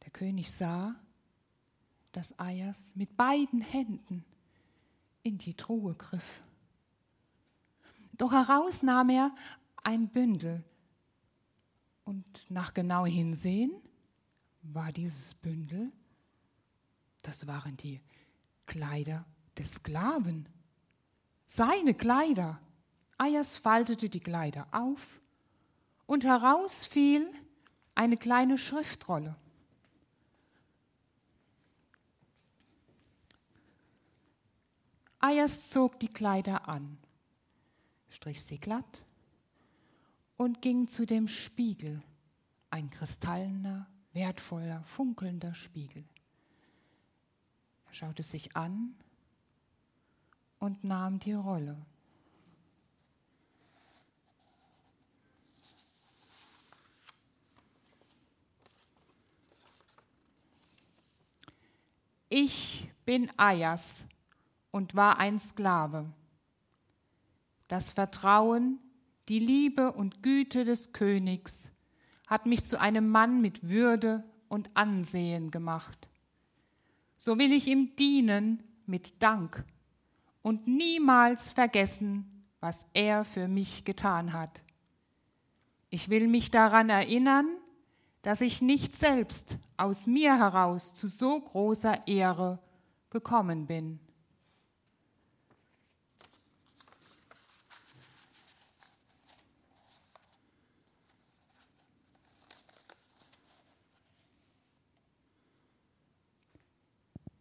Der 0.09 0.12
König 0.14 0.51
sah, 0.51 0.97
dass 2.12 2.38
Ayas 2.38 2.97
mit 2.97 3.14
beiden 3.18 3.61
Händen 3.61 4.25
in 5.23 5.37
die 5.37 5.53
Truhe 5.53 5.94
griff. 5.94 6.42
Doch 8.14 8.33
heraus 8.33 8.83
nahm 8.83 9.11
er 9.11 9.35
ein 9.85 10.09
Bündel 10.09 10.64
und 12.07 12.51
nach 12.51 12.73
genau 12.73 13.05
hinsehen 13.05 13.71
war 14.62 14.92
dieses 14.92 15.35
Bündel, 15.35 15.92
das 17.21 17.47
waren 17.47 17.77
die 17.77 18.01
Kleider 18.64 19.27
des 19.59 19.73
Sklaven, 19.73 20.49
seine 21.47 21.92
Kleider. 21.92 22.59
Ayas 23.18 23.59
faltete 23.59 24.09
die 24.09 24.21
Kleider 24.21 24.68
auf 24.71 25.21
und 26.07 26.25
heraus 26.25 26.87
fiel 26.87 27.31
eine 27.94 28.16
kleine 28.16 28.57
Schriftrolle. 28.57 29.37
Ayas 35.20 35.68
zog 35.68 35.98
die 35.98 36.09
Kleider 36.09 36.68
an, 36.68 36.96
strich 38.09 38.42
sie 38.42 38.59
glatt 38.59 39.02
und 40.37 40.62
ging 40.62 40.87
zu 40.87 41.07
dem 41.07 41.26
Spiegel, 41.26 42.02
ein 42.70 42.88
kristallener, 42.90 43.88
wertvoller, 44.12 44.85
funkelnder 44.85 45.54
Spiegel. 45.54 46.04
Er 47.87 47.94
schaute 47.94 48.22
sich 48.22 48.54
an 48.57 48.94
und 50.61 50.85
nahm 50.85 51.18
die 51.18 51.33
Rolle. 51.33 51.85
Ich 62.28 62.90
bin 63.04 63.33
Ayas 63.37 64.08
und 64.70 64.94
war 64.94 65.18
ein 65.18 65.38
Sklave. 65.38 66.12
Das 67.68 67.92
Vertrauen, 67.92 68.78
die 69.28 69.38
Liebe 69.38 69.92
und 69.92 70.22
Güte 70.22 70.64
des 70.64 70.92
Königs 70.92 71.70
hat 72.26 72.46
mich 72.46 72.64
zu 72.64 72.81
einem 72.81 73.09
Mann 73.09 73.40
mit 73.40 73.68
Würde 73.68 74.24
und 74.48 74.70
Ansehen 74.74 75.50
gemacht. 75.50 76.09
So 77.16 77.38
will 77.38 77.52
ich 77.52 77.66
ihm 77.66 77.96
dienen 77.96 78.62
mit 78.87 79.22
Dank 79.22 79.64
und 80.42 80.66
niemals 80.66 81.52
vergessen, 81.52 82.44
was 82.61 82.87
er 82.94 83.24
für 83.24 83.48
mich 83.48 83.85
getan 83.85 84.33
hat. 84.33 84.62
Ich 85.90 86.09
will 86.09 86.28
mich 86.28 86.50
daran 86.50 86.90
erinnern, 86.90 87.46
dass 88.22 88.40
ich 88.40 88.61
nicht 88.61 88.96
selbst 88.96 89.57
aus 89.76 90.07
mir 90.07 90.38
heraus 90.38 90.94
zu 90.94 91.09
so 91.09 91.40
großer 91.40 92.07
Ehre 92.07 92.59
gekommen 93.11 93.66
bin. 93.66 94.00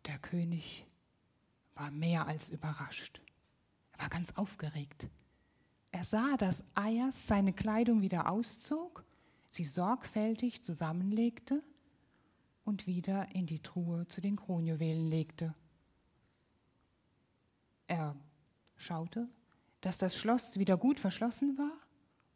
Der 0.05 0.16
König 0.29 0.85
war 1.73 1.89
mehr 1.89 2.27
als 2.27 2.49
überrascht. 2.49 3.21
Er 3.93 3.99
war 3.99 4.09
ganz 4.09 4.31
aufgeregt. 4.35 5.07
Er 5.91 6.03
sah, 6.03 6.35
dass 6.35 6.65
Ayas 6.75 7.27
seine 7.27 7.53
Kleidung 7.53 8.01
wieder 8.01 8.29
auszog, 8.29 9.05
sie 9.47 9.63
sorgfältig 9.63 10.61
zusammenlegte 10.61 11.63
und 12.65 12.87
wieder 12.87 13.33
in 13.33 13.45
die 13.45 13.61
Truhe 13.61 14.05
zu 14.09 14.19
den 14.19 14.35
Kronjuwelen 14.35 15.07
legte. 15.07 15.55
Er 17.87 18.13
schaute, 18.75 19.29
dass 19.79 19.97
das 19.97 20.17
Schloss 20.17 20.59
wieder 20.59 20.75
gut 20.75 20.99
verschlossen 20.99 21.57
war 21.57 21.79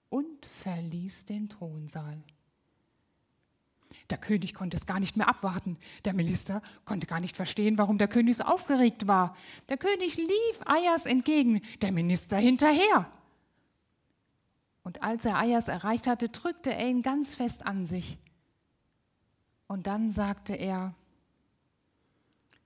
und 0.10 0.45
verließ 0.45 1.25
den 1.25 1.49
Thronsaal. 1.49 2.23
Der 4.12 4.17
König 4.17 4.54
konnte 4.54 4.76
es 4.76 4.86
gar 4.86 5.00
nicht 5.00 5.15
mehr 5.15 5.30
abwarten. 5.30 5.78
Der 6.04 6.13
Minister 6.13 6.62
konnte 6.84 7.08
gar 7.08 7.21
nicht 7.21 7.38
verstehen, 7.38 7.78
warum 7.78 7.97
der 7.97 8.10
König 8.10 8.38
so 8.38 8.43
aufgeregt 8.43 9.08
war. 9.08 9.36
Der 9.69 9.78
König 9.78 10.17
lief 10.17 10.60
Ayas 10.65 11.06
entgegen, 11.06 11.62
der 11.82 11.93
Minister 11.93 12.38
hinterher. 12.38 13.10
Und 14.84 15.02
als 15.02 15.24
er 15.26 15.38
Ayas 15.38 15.69
erreicht 15.69 16.08
hatte, 16.08 16.28
drückte 16.28 16.74
er 16.74 16.89
ihn 16.89 17.02
ganz 17.02 17.36
fest 17.36 17.65
an 17.65 17.86
sich. 17.86 18.17
Und 19.67 19.88
dann 19.88 20.12
sagte 20.12 20.54
er, 20.54 20.93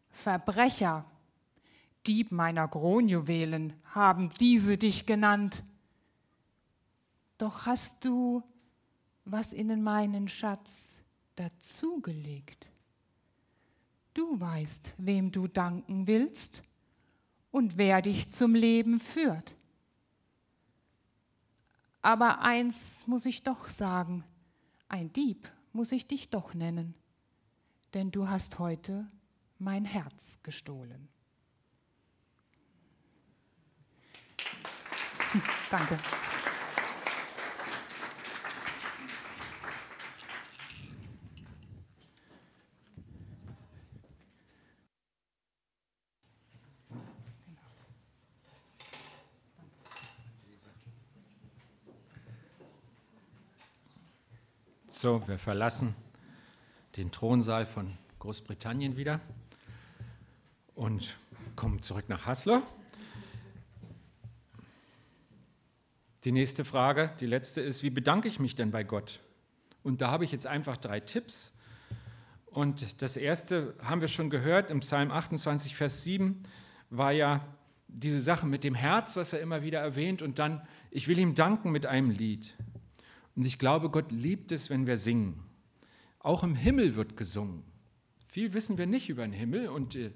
Verbrecher, 0.10 1.05
Dieb 2.08 2.31
meiner 2.31 2.67
Kronjuwelen, 2.67 3.73
haben 3.93 4.29
diese 4.39 4.77
dich 4.77 5.05
genannt. 5.05 5.63
Doch 7.38 7.65
hast 7.65 8.05
du 8.05 8.43
was 9.25 9.53
in 9.53 9.84
meinen 9.84 10.27
Schatz 10.27 10.94
dazugelegt. 11.36 12.67
Du 14.13 14.39
weißt, 14.39 14.95
wem 14.98 15.32
du 15.32 15.48
danken 15.48 16.08
willst 16.08 16.63
und 17.52 17.78
wer 17.78 18.02
dich 18.02 18.30
zum 18.30 18.56
Leben 18.56 19.00
führt. 19.00 19.56
Aber 22.02 22.41
eins 22.41 23.08
muss 23.08 23.26
ich 23.26 23.43
doch 23.43 23.67
sagen, 23.67 24.24
ein 24.88 25.12
Dieb 25.12 25.52
muss 25.74 25.91
ich 25.91 26.08
dich 26.08 26.30
doch 26.30 26.54
nennen, 26.54 26.93
denn 27.93 28.12
du 28.12 28.30
hast 28.30 28.60
heute 28.60 29.10
mein 29.58 29.86
Herz 29.86 30.38
gestohlen. 30.43 31.10
Danke. 35.71 35.98
So, 55.05 55.27
wir 55.27 55.37
verlassen 55.37 55.93
den 56.97 57.11
Thronsaal 57.11 57.67
von 57.67 57.95
Großbritannien 58.17 58.97
wieder 58.97 59.21
und 60.73 61.17
kommen 61.55 61.83
zurück 61.83 62.05
nach 62.07 62.25
Haslo. 62.25 62.63
Die 66.23 66.31
nächste 66.31 66.65
Frage, 66.65 67.11
die 67.19 67.27
letzte 67.27 67.61
ist, 67.61 67.83
wie 67.83 67.91
bedanke 67.91 68.27
ich 68.27 68.39
mich 68.39 68.55
denn 68.55 68.71
bei 68.71 68.83
Gott? 68.83 69.19
Und 69.83 70.01
da 70.01 70.09
habe 70.09 70.23
ich 70.23 70.31
jetzt 70.31 70.47
einfach 70.47 70.75
drei 70.75 70.99
Tipps. 70.99 71.55
Und 72.47 72.99
das 73.03 73.15
erste 73.15 73.75
haben 73.83 74.01
wir 74.01 74.07
schon 74.07 74.31
gehört 74.31 74.71
im 74.71 74.79
Psalm 74.79 75.11
28, 75.11 75.75
Vers 75.75 76.01
7, 76.01 76.41
war 76.89 77.11
ja 77.11 77.45
diese 77.87 78.21
Sache 78.21 78.47
mit 78.47 78.63
dem 78.63 78.73
Herz, 78.73 79.15
was 79.17 79.33
er 79.33 79.41
immer 79.41 79.61
wieder 79.61 79.81
erwähnt, 79.81 80.23
und 80.23 80.39
dann, 80.39 80.67
ich 80.89 81.07
will 81.07 81.19
ihm 81.19 81.35
danken 81.35 81.71
mit 81.71 81.85
einem 81.85 82.09
Lied. 82.09 82.55
Und 83.36 83.45
ich 83.45 83.60
glaube, 83.60 83.89
Gott 83.89 84.12
liebt 84.12 84.52
es, 84.52 84.69
wenn 84.69 84.88
wir 84.88 84.98
singen. 84.98 85.43
Auch 86.19 86.43
im 86.43 86.56
Himmel 86.56 86.95
wird 86.95 87.17
gesungen. 87.17 87.63
Viel 88.26 88.54
wissen 88.54 88.78
wir 88.78 88.88
nicht 88.88 89.10
über 89.10 89.24
den 89.24 89.34
Himmel 89.34 89.67
und 89.67 89.95
äh, 89.95 90.12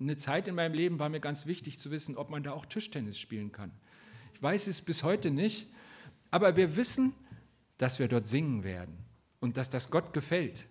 eine 0.00 0.16
Zeit 0.16 0.48
in 0.48 0.54
meinem 0.54 0.74
Leben 0.74 0.98
war 0.98 1.08
mir 1.08 1.20
ganz 1.20 1.46
wichtig 1.46 1.78
zu 1.78 1.90
wissen, 1.90 2.16
ob 2.16 2.30
man 2.30 2.42
da 2.42 2.52
auch 2.52 2.66
Tischtennis 2.66 3.18
spielen 3.18 3.52
kann. 3.52 3.70
Ich 4.34 4.42
weiß 4.42 4.66
es 4.66 4.82
bis 4.82 5.02
heute 5.02 5.30
nicht, 5.30 5.68
aber 6.30 6.56
wir 6.56 6.76
wissen, 6.76 7.12
dass 7.78 7.98
wir 7.98 8.08
dort 8.08 8.26
singen 8.26 8.64
werden 8.64 8.96
und 9.40 9.56
dass 9.56 9.70
das 9.70 9.90
Gott 9.90 10.12
gefällt. 10.12 10.66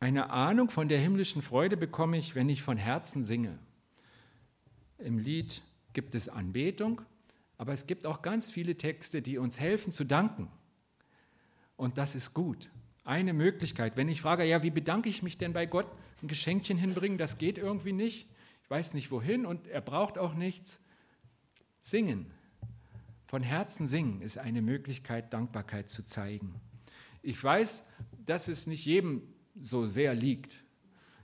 Eine 0.00 0.30
Ahnung 0.30 0.68
von 0.68 0.88
der 0.88 0.98
himmlischen 0.98 1.40
Freude 1.40 1.76
bekomme 1.76 2.18
ich, 2.18 2.34
wenn 2.34 2.48
ich 2.48 2.62
von 2.62 2.76
Herzen 2.76 3.24
singe. 3.24 3.58
Im 4.98 5.18
Lied 5.18 5.62
gibt 5.92 6.14
es 6.14 6.28
Anbetung, 6.28 7.02
aber 7.56 7.72
es 7.72 7.86
gibt 7.86 8.06
auch 8.06 8.22
ganz 8.22 8.50
viele 8.50 8.76
Texte, 8.76 9.22
die 9.22 9.38
uns 9.38 9.60
helfen 9.60 9.92
zu 9.92 10.04
danken. 10.04 10.50
Und 11.76 11.98
das 11.98 12.14
ist 12.14 12.34
gut. 12.34 12.70
Eine 13.04 13.32
Möglichkeit, 13.32 13.96
wenn 13.96 14.08
ich 14.08 14.22
frage, 14.22 14.44
ja, 14.44 14.62
wie 14.62 14.70
bedanke 14.70 15.08
ich 15.08 15.22
mich 15.22 15.38
denn 15.38 15.52
bei 15.52 15.66
Gott? 15.66 15.86
Ein 16.22 16.28
Geschenkchen 16.28 16.78
hinbringen, 16.78 17.18
das 17.18 17.38
geht 17.38 17.58
irgendwie 17.58 17.92
nicht. 17.92 18.28
Ich 18.62 18.70
weiß 18.70 18.94
nicht 18.94 19.10
wohin 19.10 19.44
und 19.44 19.66
er 19.66 19.82
braucht 19.82 20.16
auch 20.16 20.34
nichts. 20.34 20.80
Singen, 21.80 22.32
von 23.26 23.42
Herzen 23.42 23.86
singen, 23.86 24.22
ist 24.22 24.38
eine 24.38 24.62
Möglichkeit, 24.62 25.32
Dankbarkeit 25.34 25.90
zu 25.90 26.06
zeigen. 26.06 26.54
Ich 27.20 27.42
weiß, 27.42 27.84
dass 28.24 28.48
es 28.48 28.66
nicht 28.66 28.86
jedem 28.86 29.22
so 29.60 29.86
sehr 29.86 30.14
liegt. 30.14 30.62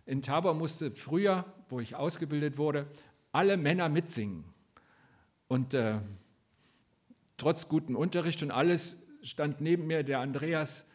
In 0.04 0.22
Tabor 0.22 0.54
musste 0.54 0.90
früher, 0.90 1.44
wo 1.68 1.80
ich 1.80 1.96
ausgebildet 1.96 2.58
wurde, 2.58 2.90
alle 3.32 3.56
Männer 3.56 3.88
mitsingen. 3.88 4.44
Und 5.50 5.74
äh, 5.74 5.98
trotz 7.36 7.68
guten 7.68 7.96
Unterricht 7.96 8.40
und 8.44 8.52
alles 8.52 9.04
stand 9.22 9.60
neben 9.60 9.88
mir 9.88 10.04
der 10.04 10.20
Andreas 10.20 10.86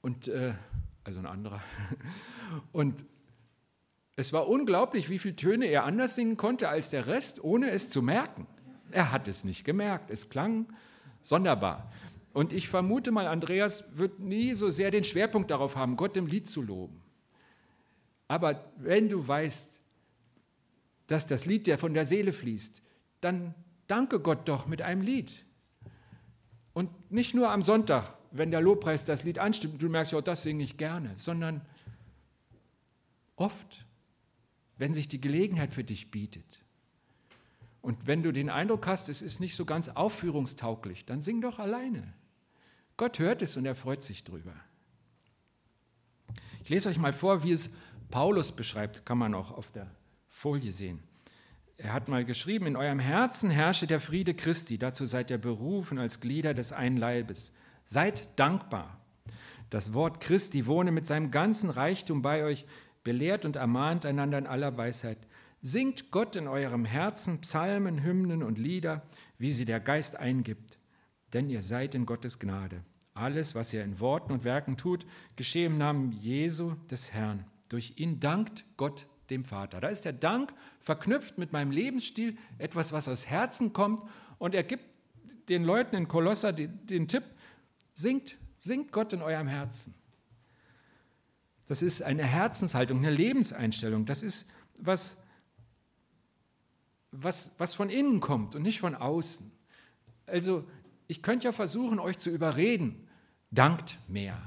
und 0.00 0.26
äh, 0.26 0.52
also 1.04 1.20
ein 1.20 1.26
anderer. 1.26 1.62
Und 2.72 3.04
es 4.16 4.32
war 4.32 4.48
unglaublich, 4.48 5.10
wie 5.10 5.20
viele 5.20 5.36
Töne 5.36 5.66
er 5.66 5.84
anders 5.84 6.16
singen 6.16 6.36
konnte 6.36 6.68
als 6.68 6.90
der 6.90 7.06
Rest, 7.06 7.44
ohne 7.44 7.70
es 7.70 7.88
zu 7.88 8.02
merken. 8.02 8.48
Er 8.90 9.12
hat 9.12 9.28
es 9.28 9.44
nicht 9.44 9.64
gemerkt. 9.64 10.10
Es 10.10 10.28
klang 10.28 10.66
sonderbar. 11.22 11.92
Und 12.32 12.52
ich 12.52 12.68
vermute 12.68 13.12
mal, 13.12 13.28
Andreas 13.28 13.96
wird 13.96 14.18
nie 14.18 14.54
so 14.54 14.70
sehr 14.70 14.90
den 14.90 15.04
Schwerpunkt 15.04 15.52
darauf 15.52 15.76
haben, 15.76 15.94
Gott 15.94 16.16
im 16.16 16.26
Lied 16.26 16.48
zu 16.48 16.62
loben. 16.62 17.00
Aber 18.26 18.72
wenn 18.76 19.08
du 19.08 19.28
weißt, 19.28 19.78
dass 21.06 21.26
das 21.26 21.46
Lied 21.46 21.68
dir 21.68 21.78
von 21.78 21.94
der 21.94 22.06
Seele 22.06 22.32
fließt, 22.32 22.82
dann 23.20 23.54
danke 23.90 24.20
Gott 24.20 24.48
doch 24.48 24.66
mit 24.66 24.82
einem 24.82 25.02
Lied. 25.02 25.44
Und 26.72 27.10
nicht 27.10 27.34
nur 27.34 27.50
am 27.50 27.62
Sonntag, 27.62 28.14
wenn 28.30 28.50
der 28.50 28.60
Lobpreis 28.60 29.04
das 29.04 29.24
Lied 29.24 29.38
anstimmt, 29.38 29.82
du 29.82 29.88
merkst, 29.88 30.12
ja, 30.12 30.20
das 30.20 30.42
singe 30.42 30.62
ich 30.62 30.76
gerne, 30.76 31.12
sondern 31.16 31.62
oft, 33.36 33.84
wenn 34.78 34.92
sich 34.92 35.08
die 35.08 35.20
Gelegenheit 35.20 35.72
für 35.72 35.84
dich 35.84 36.10
bietet. 36.10 36.62
Und 37.82 38.06
wenn 38.06 38.22
du 38.22 38.32
den 38.32 38.50
Eindruck 38.50 38.86
hast, 38.86 39.08
es 39.08 39.22
ist 39.22 39.40
nicht 39.40 39.56
so 39.56 39.64
ganz 39.64 39.88
aufführungstauglich, 39.88 41.06
dann 41.06 41.20
sing 41.20 41.40
doch 41.40 41.58
alleine. 41.58 42.12
Gott 42.96 43.18
hört 43.18 43.42
es 43.42 43.56
und 43.56 43.64
er 43.64 43.74
freut 43.74 44.04
sich 44.04 44.24
drüber. 44.24 44.54
Ich 46.62 46.68
lese 46.68 46.90
euch 46.90 46.98
mal 46.98 47.14
vor, 47.14 47.42
wie 47.42 47.52
es 47.52 47.70
Paulus 48.10 48.52
beschreibt, 48.52 49.06
kann 49.06 49.18
man 49.18 49.34
auch 49.34 49.50
auf 49.50 49.72
der 49.72 49.90
Folie 50.28 50.72
sehen. 50.72 51.02
Er 51.82 51.94
hat 51.94 52.08
mal 52.08 52.26
geschrieben, 52.26 52.66
in 52.66 52.76
eurem 52.76 52.98
Herzen 52.98 53.48
herrsche 53.48 53.86
der 53.86 54.00
Friede 54.00 54.34
Christi, 54.34 54.76
dazu 54.76 55.06
seid 55.06 55.30
ihr 55.30 55.38
berufen 55.38 55.98
als 55.98 56.20
Glieder 56.20 56.52
des 56.52 56.72
einen 56.72 56.98
Leibes. 56.98 57.52
Seid 57.86 58.28
dankbar. 58.38 59.00
Das 59.70 59.94
Wort 59.94 60.20
Christi 60.20 60.66
wohne 60.66 60.92
mit 60.92 61.06
seinem 61.06 61.30
ganzen 61.30 61.70
Reichtum 61.70 62.20
bei 62.20 62.44
euch, 62.44 62.66
belehrt 63.02 63.46
und 63.46 63.56
ermahnt 63.56 64.04
einander 64.04 64.36
in 64.36 64.46
aller 64.46 64.76
Weisheit. 64.76 65.16
Singt 65.62 66.10
Gott 66.10 66.36
in 66.36 66.48
eurem 66.48 66.84
Herzen 66.84 67.40
Psalmen, 67.40 68.04
Hymnen 68.04 68.42
und 68.42 68.58
Lieder, 68.58 69.02
wie 69.38 69.50
sie 69.50 69.64
der 69.64 69.80
Geist 69.80 70.16
eingibt, 70.16 70.78
denn 71.32 71.48
ihr 71.48 71.62
seid 71.62 71.94
in 71.94 72.04
Gottes 72.04 72.38
Gnade. 72.38 72.84
Alles, 73.14 73.54
was 73.54 73.72
ihr 73.72 73.84
in 73.84 74.00
Worten 74.00 74.32
und 74.32 74.44
Werken 74.44 74.76
tut, 74.76 75.06
geschehe 75.34 75.66
im 75.66 75.78
Namen 75.78 76.12
Jesu 76.12 76.74
des 76.90 77.14
Herrn. 77.14 77.44
Durch 77.70 77.94
ihn 77.96 78.20
dankt 78.20 78.66
Gott 78.76 79.06
dem 79.30 79.44
Vater. 79.44 79.80
Da 79.80 79.88
ist 79.88 80.04
der 80.04 80.12
Dank 80.12 80.52
verknüpft 80.80 81.38
mit 81.38 81.52
meinem 81.52 81.70
Lebensstil, 81.70 82.36
etwas, 82.58 82.92
was 82.92 83.08
aus 83.08 83.26
Herzen 83.26 83.72
kommt. 83.72 84.02
Und 84.38 84.54
er 84.54 84.64
gibt 84.64 84.84
den 85.48 85.64
Leuten 85.64 85.94
in 85.96 86.08
Kolosser 86.08 86.52
den, 86.52 86.86
den 86.86 87.06
Tipp, 87.06 87.24
singt, 87.92 88.36
singt 88.58 88.92
Gott 88.92 89.12
in 89.12 89.22
eurem 89.22 89.46
Herzen. 89.46 89.94
Das 91.66 91.82
ist 91.82 92.02
eine 92.02 92.24
Herzenshaltung, 92.24 92.98
eine 92.98 93.10
Lebenseinstellung. 93.10 94.06
Das 94.06 94.22
ist 94.22 94.48
was, 94.80 95.18
was, 97.12 97.52
was 97.58 97.74
von 97.74 97.90
innen 97.90 98.20
kommt 98.20 98.54
und 98.54 98.62
nicht 98.62 98.80
von 98.80 98.94
außen. 98.94 99.52
Also 100.26 100.66
ich 101.06 101.22
könnte 101.22 101.46
ja 101.46 101.52
versuchen, 101.52 101.98
euch 101.98 102.18
zu 102.18 102.30
überreden, 102.30 103.08
dankt 103.50 103.98
mehr. 104.08 104.40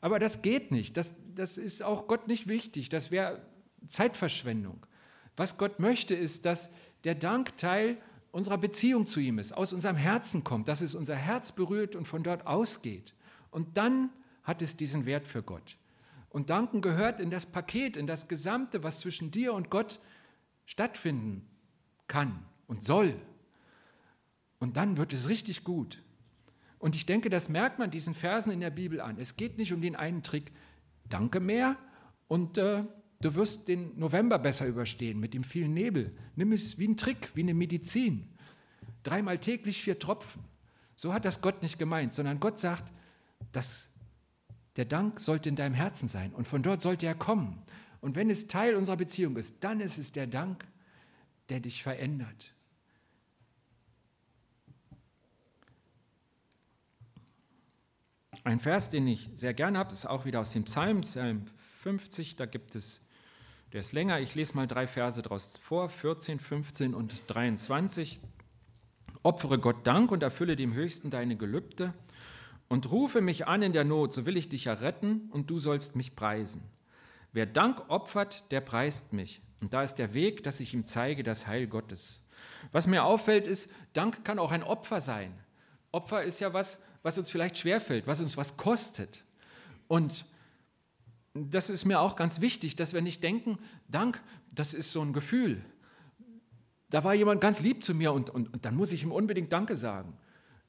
Aber 0.00 0.18
das 0.18 0.42
geht 0.42 0.70
nicht. 0.70 0.96
Das, 0.96 1.14
das 1.34 1.58
ist 1.58 1.82
auch 1.82 2.06
Gott 2.06 2.28
nicht 2.28 2.46
wichtig. 2.46 2.90
Das 2.90 3.10
wäre 3.10 3.40
Zeitverschwendung. 3.86 4.86
Was 5.36 5.58
Gott 5.58 5.80
möchte, 5.80 6.14
ist, 6.14 6.44
dass 6.44 6.70
der 7.04 7.14
Dank 7.14 7.56
Teil 7.56 7.98
unserer 8.32 8.58
Beziehung 8.58 9.06
zu 9.06 9.20
ihm 9.20 9.38
ist, 9.38 9.52
aus 9.52 9.72
unserem 9.72 9.96
Herzen 9.96 10.42
kommt, 10.42 10.68
dass 10.68 10.80
es 10.80 10.94
unser 10.94 11.14
Herz 11.14 11.52
berührt 11.52 11.94
und 11.96 12.06
von 12.06 12.22
dort 12.22 12.46
ausgeht. 12.46 13.14
Und 13.50 13.76
dann 13.76 14.10
hat 14.42 14.62
es 14.62 14.76
diesen 14.76 15.06
Wert 15.06 15.26
für 15.26 15.42
Gott. 15.42 15.76
Und 16.30 16.50
Danken 16.50 16.80
gehört 16.80 17.20
in 17.20 17.30
das 17.30 17.46
Paket, 17.46 17.96
in 17.96 18.08
das 18.08 18.26
Gesamte, 18.26 18.82
was 18.82 19.00
zwischen 19.00 19.30
dir 19.30 19.54
und 19.54 19.70
Gott 19.70 20.00
stattfinden 20.66 21.48
kann 22.08 22.44
und 22.66 22.82
soll. 22.82 23.14
Und 24.58 24.76
dann 24.76 24.96
wird 24.96 25.12
es 25.12 25.28
richtig 25.28 25.62
gut. 25.62 26.02
Und 26.78 26.96
ich 26.96 27.06
denke, 27.06 27.30
das 27.30 27.48
merkt 27.48 27.78
man 27.78 27.90
diesen 27.90 28.14
Versen 28.14 28.50
in 28.50 28.60
der 28.60 28.70
Bibel 28.70 29.00
an. 29.00 29.16
Es 29.18 29.36
geht 29.36 29.58
nicht 29.58 29.72
um 29.72 29.80
den 29.80 29.94
einen 29.94 30.22
Trick, 30.22 30.52
danke 31.08 31.38
mehr 31.38 31.78
und 32.28 32.58
äh, 32.58 32.82
du 33.24 33.34
wirst 33.34 33.68
den 33.68 33.98
November 33.98 34.38
besser 34.38 34.66
überstehen 34.66 35.18
mit 35.18 35.34
dem 35.34 35.44
vielen 35.44 35.72
Nebel. 35.72 36.14
Nimm 36.36 36.52
es 36.52 36.78
wie 36.78 36.84
einen 36.84 36.96
Trick, 36.96 37.30
wie 37.34 37.40
eine 37.40 37.54
Medizin. 37.54 38.28
Dreimal 39.02 39.38
täglich 39.38 39.82
vier 39.82 39.98
Tropfen. 39.98 40.44
So 40.96 41.12
hat 41.12 41.24
das 41.24 41.40
Gott 41.40 41.62
nicht 41.62 41.78
gemeint, 41.78 42.12
sondern 42.12 42.40
Gott 42.40 42.58
sagt, 42.58 42.92
dass 43.52 43.88
der 44.76 44.84
Dank 44.84 45.20
sollte 45.20 45.48
in 45.48 45.56
deinem 45.56 45.74
Herzen 45.74 46.08
sein 46.08 46.32
und 46.32 46.46
von 46.46 46.62
dort 46.62 46.82
sollte 46.82 47.06
er 47.06 47.14
kommen. 47.14 47.62
Und 48.00 48.16
wenn 48.16 48.28
es 48.28 48.48
Teil 48.48 48.76
unserer 48.76 48.96
Beziehung 48.96 49.36
ist, 49.36 49.64
dann 49.64 49.80
ist 49.80 49.98
es 49.98 50.12
der 50.12 50.26
Dank, 50.26 50.66
der 51.48 51.60
dich 51.60 51.82
verändert. 51.82 52.54
Ein 58.42 58.60
Vers, 58.60 58.90
den 58.90 59.06
ich 59.06 59.30
sehr 59.34 59.54
gerne 59.54 59.78
habe, 59.78 59.92
ist 59.92 60.04
auch 60.04 60.26
wieder 60.26 60.40
aus 60.40 60.52
dem 60.52 60.64
Psalm, 60.64 61.00
Psalm 61.00 61.46
50, 61.80 62.36
da 62.36 62.44
gibt 62.44 62.74
es, 62.74 63.03
der 63.74 63.80
ist 63.80 63.92
länger, 63.92 64.20
ich 64.20 64.36
lese 64.36 64.54
mal 64.54 64.68
drei 64.68 64.86
Verse 64.86 65.20
daraus 65.20 65.56
vor, 65.56 65.88
14, 65.88 66.38
15 66.38 66.94
und 66.94 67.24
23. 67.26 68.20
Opfere 69.24 69.58
Gott 69.58 69.84
Dank 69.84 70.12
und 70.12 70.22
erfülle 70.22 70.54
dem 70.54 70.74
Höchsten 70.74 71.10
deine 71.10 71.36
Gelübde 71.36 71.92
und 72.68 72.92
rufe 72.92 73.20
mich 73.20 73.48
an 73.48 73.62
in 73.62 73.72
der 73.72 73.82
Not, 73.82 74.14
so 74.14 74.26
will 74.26 74.36
ich 74.36 74.48
dich 74.48 74.68
erretten 74.68 75.28
und 75.32 75.50
du 75.50 75.58
sollst 75.58 75.96
mich 75.96 76.14
preisen. 76.14 76.62
Wer 77.32 77.46
Dank 77.46 77.90
opfert, 77.90 78.52
der 78.52 78.60
preist 78.60 79.12
mich. 79.12 79.42
Und 79.60 79.74
da 79.74 79.82
ist 79.82 79.96
der 79.96 80.14
Weg, 80.14 80.44
dass 80.44 80.60
ich 80.60 80.72
ihm 80.72 80.84
zeige, 80.84 81.24
das 81.24 81.48
Heil 81.48 81.66
Gottes. 81.66 82.22
Was 82.70 82.86
mir 82.86 83.02
auffällt, 83.02 83.48
ist, 83.48 83.72
Dank 83.92 84.24
kann 84.24 84.38
auch 84.38 84.52
ein 84.52 84.62
Opfer 84.62 85.00
sein. 85.00 85.34
Opfer 85.90 86.22
ist 86.22 86.38
ja 86.38 86.52
was, 86.52 86.78
was 87.02 87.18
uns 87.18 87.28
vielleicht 87.28 87.58
schwerfällt, 87.58 88.06
was 88.06 88.20
uns 88.20 88.36
was 88.36 88.56
kostet. 88.56 89.24
Und 89.88 90.26
das 91.34 91.68
ist 91.68 91.84
mir 91.84 92.00
auch 92.00 92.16
ganz 92.16 92.40
wichtig, 92.40 92.76
dass 92.76 92.94
wir 92.94 93.02
nicht 93.02 93.22
denken, 93.22 93.58
Dank, 93.88 94.22
das 94.54 94.72
ist 94.72 94.92
so 94.92 95.02
ein 95.02 95.12
Gefühl. 95.12 95.64
Da 96.90 97.02
war 97.02 97.14
jemand 97.14 97.40
ganz 97.40 97.60
lieb 97.60 97.82
zu 97.82 97.92
mir 97.94 98.12
und, 98.12 98.30
und, 98.30 98.52
und 98.52 98.64
dann 98.64 98.76
muss 98.76 98.92
ich 98.92 99.02
ihm 99.02 99.12
unbedingt 99.12 99.52
Danke 99.52 99.76
sagen 99.76 100.16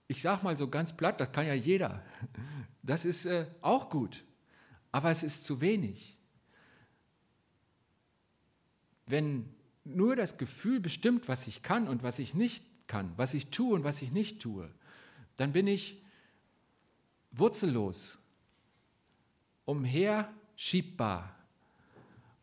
ich 0.07 0.21
sage 0.21 0.43
mal 0.43 0.55
so 0.55 0.67
ganz 0.67 0.95
platt, 0.95 1.19
das 1.19 1.31
kann 1.31 1.47
ja 1.47 1.53
jeder. 1.53 2.03
Das 2.83 3.05
ist 3.05 3.25
äh, 3.25 3.47
auch 3.61 3.89
gut, 3.89 4.23
aber 4.91 5.09
es 5.09 5.23
ist 5.23 5.43
zu 5.43 5.61
wenig. 5.61 6.17
Wenn 9.07 9.53
nur 9.83 10.15
das 10.15 10.37
Gefühl 10.37 10.79
bestimmt, 10.79 11.27
was 11.27 11.47
ich 11.47 11.63
kann 11.63 11.87
und 11.87 12.03
was 12.03 12.19
ich 12.19 12.33
nicht 12.33 12.63
kann, 12.87 13.13
was 13.17 13.33
ich 13.33 13.47
tue 13.47 13.75
und 13.75 13.83
was 13.83 14.01
ich 14.01 14.11
nicht 14.11 14.41
tue, 14.41 14.69
dann 15.37 15.51
bin 15.51 15.67
ich 15.67 16.01
wurzellos, 17.31 18.19
umherschiebbar. 20.55 21.35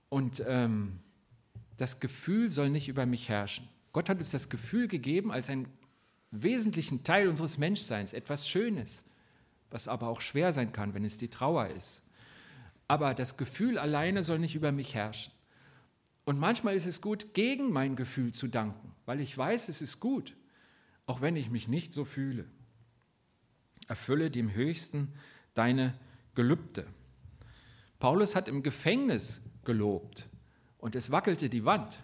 Und 0.09 0.43
ähm, 0.47 0.99
das 1.77 2.01
Gefühl 2.01 2.51
soll 2.51 2.71
nicht 2.71 2.89
über 2.89 3.07
mich 3.07 3.29
herrschen. 3.29 3.69
Gott 3.93 4.09
hat 4.09 4.19
uns 4.19 4.31
das 4.31 4.49
Gefühl 4.49 4.89
gegeben 4.89 5.33
als 5.33 5.49
ein 5.49 5.67
wesentlichen 6.31 7.05
Teil 7.05 7.29
unseres 7.29 7.59
Menschseins, 7.59 8.13
etwas 8.13 8.49
Schönes, 8.49 9.05
was 9.71 9.89
aber 9.89 10.09
auch 10.09 10.21
schwer 10.21 10.53
sein 10.53 10.73
kann, 10.73 10.95
wenn 10.95 11.05
es 11.05 11.19
die 11.19 11.29
Trauer 11.29 11.69
ist. 11.69 12.03
Aber 12.89 13.15
das 13.15 13.37
Gefühl 13.37 13.79
alleine 13.79 14.23
soll 14.23 14.39
nicht 14.39 14.55
über 14.55 14.73
mich 14.73 14.95
herrschen. 14.95 15.33
Und 16.25 16.39
manchmal 16.39 16.75
ist 16.75 16.87
es 16.87 17.01
gut, 17.01 17.35
gegen 17.35 17.73
mein 17.73 17.97
Gefühl 17.97 18.33
zu 18.33 18.49
danken, 18.49 18.93
weil 19.07 19.21
ich 19.21 19.37
weiß, 19.37 19.69
es 19.69 19.83
ist 19.83 19.99
gut, 19.99 20.35
auch 21.07 21.21
wenn 21.21 21.37
ich 21.37 21.51
mich 21.51 21.69
nicht 21.69 21.93
so 21.93 22.05
fühle. 22.05 22.47
Erfülle 23.89 24.31
dem 24.31 24.55
Höchsten 24.55 25.13
deine 25.55 25.95
Gelübde. 26.35 26.87
Paulus 28.03 28.35
hat 28.35 28.49
im 28.49 28.65
Gefängnis 28.65 29.43
gelobt 29.65 30.29
und 30.79 30.97
es 30.97 31.13
wackelte 31.13 31.49
die 31.49 31.65
Wand. 31.65 32.01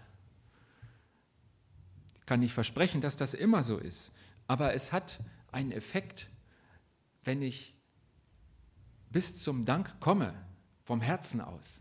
Ich 2.20 2.24
kann 2.24 2.38
nicht 2.38 2.54
versprechen, 2.54 3.00
dass 3.00 3.16
das 3.16 3.34
immer 3.34 3.64
so 3.64 3.78
ist. 3.78 4.12
Aber 4.46 4.74
es 4.74 4.92
hat 4.92 5.18
einen 5.50 5.72
Effekt, 5.72 6.28
wenn 7.24 7.42
ich 7.42 7.74
bis 9.10 9.42
zum 9.42 9.64
Dank 9.64 9.98
komme, 9.98 10.34
vom 10.84 11.00
Herzen 11.00 11.40
aus, 11.40 11.80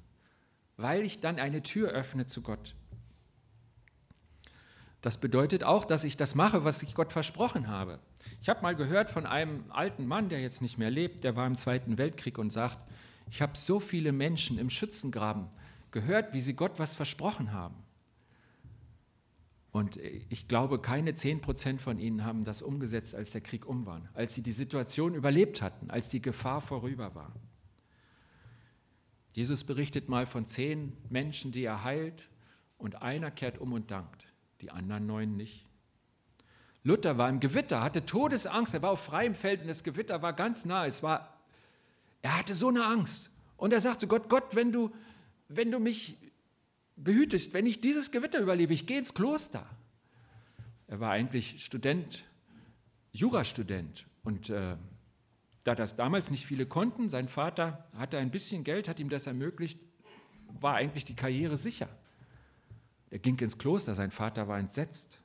weil 0.77 1.05
ich 1.05 1.19
dann 1.19 1.37
eine 1.37 1.61
Tür 1.61 1.89
öffne 1.89 2.25
zu 2.25 2.41
Gott. 2.41 2.73
Das 5.01 5.17
bedeutet 5.17 5.63
auch, 5.63 5.85
dass 5.85 6.03
ich 6.03 6.17
das 6.17 6.33
mache, 6.33 6.63
was 6.63 6.81
ich 6.81 6.95
Gott 6.95 7.11
versprochen 7.11 7.67
habe. 7.67 7.99
Ich 8.41 8.49
habe 8.49 8.63
mal 8.63 8.75
gehört 8.75 9.11
von 9.11 9.27
einem 9.27 9.65
alten 9.69 10.07
Mann, 10.07 10.29
der 10.29 10.41
jetzt 10.41 10.63
nicht 10.63 10.79
mehr 10.79 10.89
lebt, 10.89 11.23
der 11.23 11.35
war 11.35 11.45
im 11.45 11.55
Zweiten 11.55 11.99
Weltkrieg 11.99 12.39
und 12.39 12.51
sagt, 12.51 12.83
ich 13.29 13.41
habe 13.41 13.57
so 13.57 13.79
viele 13.79 14.11
Menschen 14.11 14.57
im 14.57 14.69
Schützengraben 14.69 15.47
gehört, 15.91 16.33
wie 16.33 16.41
sie 16.41 16.53
Gott 16.53 16.79
was 16.79 16.95
versprochen 16.95 17.51
haben. 17.51 17.75
Und 19.71 19.97
ich 19.97 20.47
glaube, 20.47 20.79
keine 20.79 21.13
10 21.13 21.41
Prozent 21.41 21.81
von 21.81 21.99
ihnen 21.99 22.25
haben 22.25 22.43
das 22.43 22.61
umgesetzt, 22.61 23.13
als 23.13 23.31
der 23.31 23.41
Krieg 23.41 23.65
um 23.65 23.85
war, 23.85 24.01
als 24.13 24.33
sie 24.33 24.41
die 24.41 24.51
Situation 24.51 25.13
überlebt 25.13 25.61
hatten, 25.61 25.91
als 25.91 26.09
die 26.09 26.21
Gefahr 26.21 26.61
vorüber 26.61 27.13
war. 27.13 27.33
Jesus 29.35 29.63
berichtet 29.63 30.09
mal 30.09 30.25
von 30.25 30.47
zehn 30.47 30.97
Menschen, 31.09 31.51
die 31.51 31.63
er 31.63 31.83
heilt, 31.83 32.29
und 32.79 33.01
einer 33.01 33.29
kehrt 33.29 33.59
um 33.59 33.73
und 33.73 33.91
dankt, 33.91 34.27
die 34.61 34.71
anderen 34.71 35.05
neun 35.05 35.35
nicht. 35.35 35.67
Luther 36.83 37.17
war 37.17 37.29
im 37.29 37.39
Gewitter, 37.39 37.83
hatte 37.83 38.05
Todesangst, 38.05 38.73
er 38.73 38.81
war 38.81 38.91
auf 38.91 39.03
freiem 39.03 39.35
Feld 39.35 39.61
und 39.61 39.67
das 39.67 39.83
Gewitter 39.83 40.21
war 40.21 40.33
ganz 40.33 40.65
nah. 40.65 40.85
Es 40.85 41.03
war, 41.03 41.36
er 42.27 42.39
hatte 42.39 42.53
so 42.53 42.67
eine 42.67 42.85
Angst. 42.85 43.31
Und 43.55 43.71
er 43.71 43.79
sagte 43.79 44.05
Gott, 44.05 44.27
Gott, 44.27 44.53
wenn 44.53 44.73
du, 44.73 44.91
wenn 45.47 45.71
du 45.71 45.79
mich 45.79 46.17
behütest, 46.97 47.53
wenn 47.53 47.65
ich 47.65 47.79
dieses 47.79 48.11
Gewitter 48.11 48.39
überlebe, 48.39 48.73
ich 48.73 48.85
gehe 48.85 48.99
ins 48.99 49.13
Kloster. 49.13 49.65
Er 50.87 50.99
war 50.99 51.11
eigentlich 51.11 51.63
Student, 51.63 52.25
Jurastudent. 53.13 54.07
Und 54.23 54.49
äh, 54.49 54.75
da 55.63 55.73
das 55.73 55.95
damals 55.95 56.29
nicht 56.29 56.45
viele 56.45 56.65
konnten, 56.65 57.07
sein 57.07 57.29
Vater 57.29 57.87
hatte 57.97 58.17
ein 58.17 58.29
bisschen 58.29 58.65
Geld, 58.65 58.89
hat 58.89 58.99
ihm 58.99 59.09
das 59.09 59.25
ermöglicht, 59.25 59.79
war 60.59 60.75
eigentlich 60.75 61.05
die 61.05 61.15
Karriere 61.15 61.55
sicher. 61.55 61.87
Er 63.09 63.19
ging 63.19 63.39
ins 63.39 63.57
Kloster, 63.57 63.95
sein 63.95 64.11
Vater 64.11 64.49
war 64.49 64.59
entsetzt. 64.59 65.21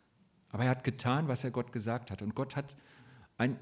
Aber 0.50 0.64
er 0.64 0.70
hat 0.70 0.84
getan, 0.84 1.26
was 1.26 1.42
er 1.42 1.50
Gott 1.50 1.72
gesagt 1.72 2.12
hat. 2.12 2.22
Und 2.22 2.36
Gott 2.36 2.54
hat 2.54 2.76
ein 3.38 3.58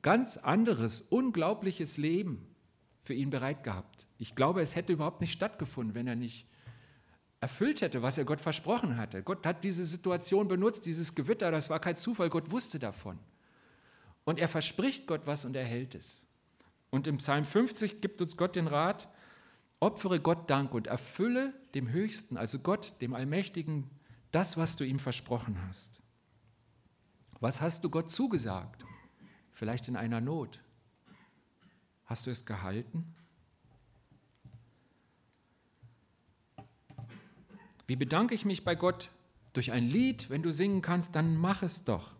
ganz 0.00 0.36
anderes, 0.36 1.00
unglaubliches 1.00 1.96
Leben 1.96 2.48
für 3.02 3.14
ihn 3.14 3.30
bereit 3.30 3.64
gehabt. 3.64 4.06
Ich 4.18 4.34
glaube, 4.34 4.62
es 4.62 4.76
hätte 4.76 4.92
überhaupt 4.92 5.20
nicht 5.20 5.32
stattgefunden, 5.32 5.94
wenn 5.94 6.06
er 6.06 6.14
nicht 6.14 6.46
erfüllt 7.40 7.80
hätte, 7.80 8.02
was 8.02 8.16
er 8.16 8.24
Gott 8.24 8.40
versprochen 8.40 8.96
hatte. 8.96 9.22
Gott 9.24 9.44
hat 9.44 9.64
diese 9.64 9.84
Situation 9.84 10.46
benutzt, 10.46 10.86
dieses 10.86 11.14
Gewitter, 11.16 11.50
das 11.50 11.68
war 11.68 11.80
kein 11.80 11.96
Zufall, 11.96 12.30
Gott 12.30 12.52
wusste 12.52 12.78
davon. 12.78 13.18
Und 14.24 14.38
er 14.38 14.48
verspricht 14.48 15.08
Gott 15.08 15.26
was 15.26 15.44
und 15.44 15.56
er 15.56 15.64
hält 15.64 15.96
es. 15.96 16.24
Und 16.90 17.08
im 17.08 17.18
Psalm 17.18 17.44
50 17.44 18.00
gibt 18.00 18.22
uns 18.22 18.36
Gott 18.36 18.54
den 18.54 18.68
Rat, 18.68 19.08
opfere 19.80 20.20
Gott 20.20 20.48
Dank 20.48 20.72
und 20.72 20.86
erfülle 20.86 21.52
dem 21.74 21.90
Höchsten, 21.90 22.36
also 22.36 22.60
Gott, 22.60 23.00
dem 23.00 23.14
Allmächtigen, 23.14 23.90
das, 24.30 24.56
was 24.56 24.76
du 24.76 24.84
ihm 24.84 25.00
versprochen 25.00 25.58
hast. 25.66 26.00
Was 27.40 27.60
hast 27.60 27.82
du 27.82 27.90
Gott 27.90 28.12
zugesagt? 28.12 28.84
Vielleicht 29.50 29.88
in 29.88 29.96
einer 29.96 30.20
Not. 30.20 30.60
Hast 32.12 32.26
du 32.26 32.30
es 32.30 32.44
gehalten? 32.44 33.14
Wie 37.86 37.96
bedanke 37.96 38.34
ich 38.34 38.44
mich 38.44 38.64
bei 38.64 38.74
Gott? 38.74 39.08
Durch 39.54 39.72
ein 39.72 39.88
Lied, 39.88 40.28
wenn 40.28 40.42
du 40.42 40.52
singen 40.52 40.82
kannst, 40.82 41.16
dann 41.16 41.38
mach 41.38 41.62
es 41.62 41.84
doch. 41.84 42.10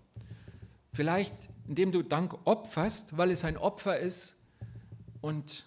Vielleicht 0.94 1.34
indem 1.68 1.92
du 1.92 2.02
Dank 2.02 2.34
opferst, 2.46 3.18
weil 3.18 3.30
es 3.30 3.44
ein 3.44 3.58
Opfer 3.58 3.98
ist 3.98 4.36
und 5.20 5.66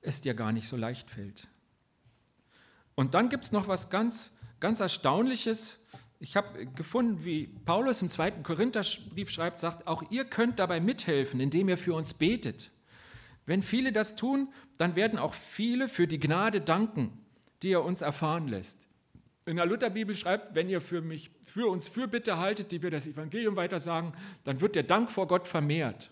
es 0.00 0.22
dir 0.22 0.32
gar 0.32 0.52
nicht 0.52 0.66
so 0.66 0.78
leicht 0.78 1.10
fällt. 1.10 1.46
Und 2.94 3.12
dann 3.12 3.28
gibt 3.28 3.44
es 3.44 3.52
noch 3.52 3.68
was 3.68 3.90
ganz, 3.90 4.32
ganz 4.60 4.80
Erstaunliches. 4.80 5.84
Ich 6.20 6.36
habe 6.36 6.66
gefunden, 6.66 7.24
wie 7.24 7.46
Paulus 7.64 8.02
im 8.02 8.08
zweiten 8.08 8.42
Korintherbrief 8.42 9.30
schreibt, 9.30 9.60
sagt, 9.60 9.86
auch 9.86 10.02
ihr 10.10 10.24
könnt 10.24 10.58
dabei 10.58 10.80
mithelfen, 10.80 11.38
indem 11.38 11.68
ihr 11.68 11.78
für 11.78 11.94
uns 11.94 12.14
betet. 12.14 12.70
Wenn 13.46 13.62
viele 13.62 13.92
das 13.92 14.16
tun, 14.16 14.52
dann 14.78 14.96
werden 14.96 15.18
auch 15.18 15.32
viele 15.32 15.88
für 15.88 16.08
die 16.08 16.18
Gnade 16.18 16.60
danken, 16.60 17.12
die 17.62 17.70
er 17.70 17.84
uns 17.84 18.02
erfahren 18.02 18.48
lässt. 18.48 18.88
in 19.46 19.56
der 19.56 19.64
Lutherbibel 19.64 20.14
schreibt, 20.14 20.54
wenn 20.54 20.68
ihr 20.68 20.80
für 20.80 21.00
mich, 21.00 21.30
für 21.42 21.68
uns 21.68 21.88
Fürbitte 21.88 22.36
haltet, 22.36 22.72
die 22.72 22.82
wir 22.82 22.90
das 22.90 23.06
Evangelium 23.06 23.56
weitersagen, 23.56 24.12
dann 24.44 24.60
wird 24.60 24.74
der 24.74 24.82
Dank 24.82 25.10
vor 25.10 25.26
Gott 25.26 25.46
vermehrt. 25.46 26.10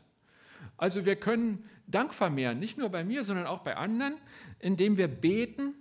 Also 0.79 1.05
wir 1.05 1.17
können 1.17 1.69
Dank 1.87 2.15
vermehren, 2.15 2.59
nicht 2.59 2.79
nur 2.79 2.89
bei 2.89 3.05
mir, 3.05 3.25
sondern 3.25 3.47
auch 3.47 3.59
bei 3.59 3.77
anderen, 3.77 4.15
indem 4.61 4.97
wir 4.97 5.09
beten 5.09 5.75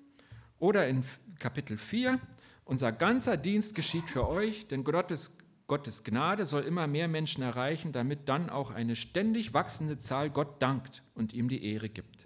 oder 0.59 0.87
in 0.87 1.05
Kapitel 1.39 1.77
4, 1.77 2.19
unser 2.65 2.91
ganzer 2.91 3.37
Dienst 3.37 3.75
geschieht 3.75 4.09
für 4.09 4.27
euch, 4.27 4.67
denn 4.67 4.83
Gottes, 4.83 5.37
Gottes 5.67 6.03
Gnade 6.03 6.45
soll 6.45 6.63
immer 6.63 6.87
mehr 6.87 7.07
Menschen 7.07 7.43
erreichen, 7.43 7.91
damit 7.91 8.27
dann 8.27 8.49
auch 8.49 8.71
eine 8.71 8.95
ständig 8.95 9.53
wachsende 9.53 9.97
Zahl 9.99 10.29
Gott 10.29 10.61
dankt 10.61 11.03
und 11.13 11.33
ihm 11.33 11.47
die 11.47 11.63
Ehre 11.63 11.89
gibt. 11.89 12.25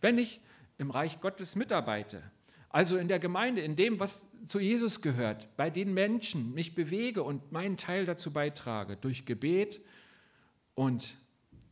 Wenn 0.00 0.18
ich 0.18 0.40
im 0.78 0.90
Reich 0.90 1.20
Gottes 1.20 1.56
mitarbeite, 1.56 2.22
also 2.70 2.96
in 2.96 3.08
der 3.08 3.18
Gemeinde, 3.18 3.60
in 3.60 3.76
dem, 3.76 4.00
was 4.00 4.28
zu 4.46 4.58
Jesus 4.58 5.02
gehört, 5.02 5.54
bei 5.56 5.68
den 5.68 5.92
Menschen 5.92 6.54
mich 6.54 6.74
bewege 6.74 7.22
und 7.22 7.52
meinen 7.52 7.76
Teil 7.76 8.06
dazu 8.06 8.32
beitrage, 8.32 8.96
durch 8.96 9.26
Gebet 9.26 9.80
und 10.74 11.16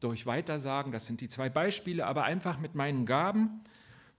durch 0.00 0.26
Weitersagen, 0.26 0.92
das 0.92 1.06
sind 1.06 1.20
die 1.20 1.28
zwei 1.28 1.48
Beispiele, 1.48 2.06
aber 2.06 2.24
einfach 2.24 2.58
mit 2.58 2.74
meinen 2.74 3.06
Gaben, 3.06 3.62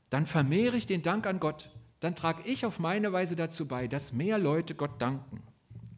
dann 0.09 0.25
vermehre 0.25 0.75
ich 0.75 0.85
den 0.85 1.01
Dank 1.01 1.27
an 1.27 1.39
Gott. 1.39 1.69
Dann 2.01 2.15
trage 2.15 2.43
ich 2.43 2.65
auf 2.65 2.79
meine 2.79 3.13
Weise 3.13 3.35
dazu 3.35 3.67
bei, 3.67 3.87
dass 3.87 4.11
mehr 4.11 4.37
Leute 4.37 4.75
Gott 4.75 5.01
danken. 5.01 5.41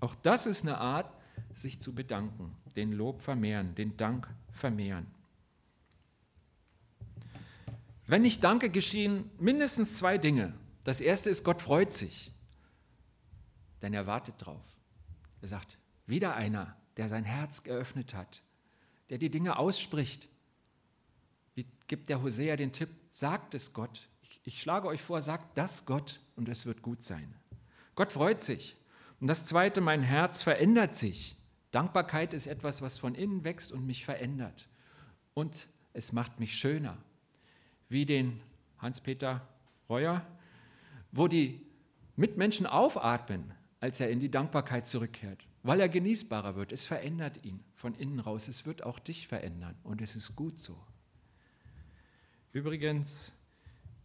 Auch 0.01 0.15
das 0.15 0.45
ist 0.45 0.63
eine 0.63 0.77
Art, 0.77 1.09
sich 1.53 1.79
zu 1.79 1.95
bedanken, 1.95 2.55
den 2.75 2.91
Lob 2.91 3.21
vermehren, 3.21 3.73
den 3.75 3.95
Dank 3.95 4.29
vermehren. 4.51 5.07
Wenn 8.05 8.25
ich 8.25 8.41
danke, 8.41 8.69
geschehen 8.69 9.31
mindestens 9.39 9.97
zwei 9.97 10.17
Dinge. 10.17 10.53
Das 10.83 10.99
erste 10.99 11.29
ist, 11.29 11.45
Gott 11.45 11.61
freut 11.61 11.93
sich, 11.93 12.33
denn 13.81 13.93
er 13.93 14.05
wartet 14.05 14.35
drauf. 14.39 14.65
Er 15.41 15.47
sagt, 15.47 15.77
wieder 16.05 16.35
einer, 16.35 16.75
der 16.97 17.07
sein 17.07 17.23
Herz 17.23 17.63
geöffnet 17.63 18.13
hat, 18.13 18.43
der 19.09 19.19
die 19.19 19.29
Dinge 19.29 19.57
ausspricht. 19.57 20.27
Wie 21.55 21.65
gibt 21.87 22.09
der 22.09 22.21
Hosea 22.21 22.57
den 22.57 22.73
Tipp, 22.73 22.89
sagt 23.11 23.53
es 23.53 23.71
Gott. 23.71 24.09
Ich, 24.43 24.61
schlage 24.61 24.87
euch 24.87 25.01
vor, 25.01 25.21
sagt 25.21 25.57
das 25.57 25.85
Gott 25.85 26.19
und 26.35 26.49
es 26.49 26.65
wird 26.65 26.81
gut 26.81 27.03
sein. 27.03 27.33
Gott 27.95 28.11
freut 28.11 28.41
sich. 28.41 28.77
Und 29.19 29.27
das 29.27 29.45
zweite, 29.45 29.81
mein 29.81 30.03
Herz 30.03 30.41
verändert 30.41 30.95
sich. 30.95 31.37
Dankbarkeit 31.71 32.33
ist 32.33 32.47
etwas, 32.47 32.81
was 32.81 32.97
von 32.97 33.15
innen 33.15 33.43
wächst 33.43 33.71
und 33.71 33.85
mich 33.85 34.05
verändert. 34.05 34.67
Und 35.33 35.67
es 35.93 36.11
macht 36.11 36.39
mich 36.39 36.55
schöner. 36.55 36.97
Wie 37.89 38.05
den 38.05 38.41
Hans-Peter 38.79 39.47
Reuer 39.89 40.25
wo 41.13 41.27
die 41.27 41.61
Mitmenschen 42.15 42.65
aufatmen, 42.65 43.53
als 43.79 43.99
er 43.99 44.09
in 44.09 44.19
die 44.19 44.31
Dankbarkeit 44.31 44.87
zurückkehrt, 44.87 45.47
weil 45.61 45.79
er 45.79 45.87
genießbarer 45.87 46.55
wird. 46.55 46.71
Es 46.71 46.85
verändert 46.85 47.45
ihn 47.45 47.63
von 47.75 47.93
innen 47.95 48.19
raus. 48.19 48.47
Es 48.47 48.65
wird 48.65 48.83
auch 48.83 48.99
dich 48.99 49.27
verändern 49.27 49.75
und 49.83 50.01
es 50.01 50.15
ist 50.15 50.35
gut 50.35 50.59
so. 50.59 50.77
Übrigens, 52.51 53.33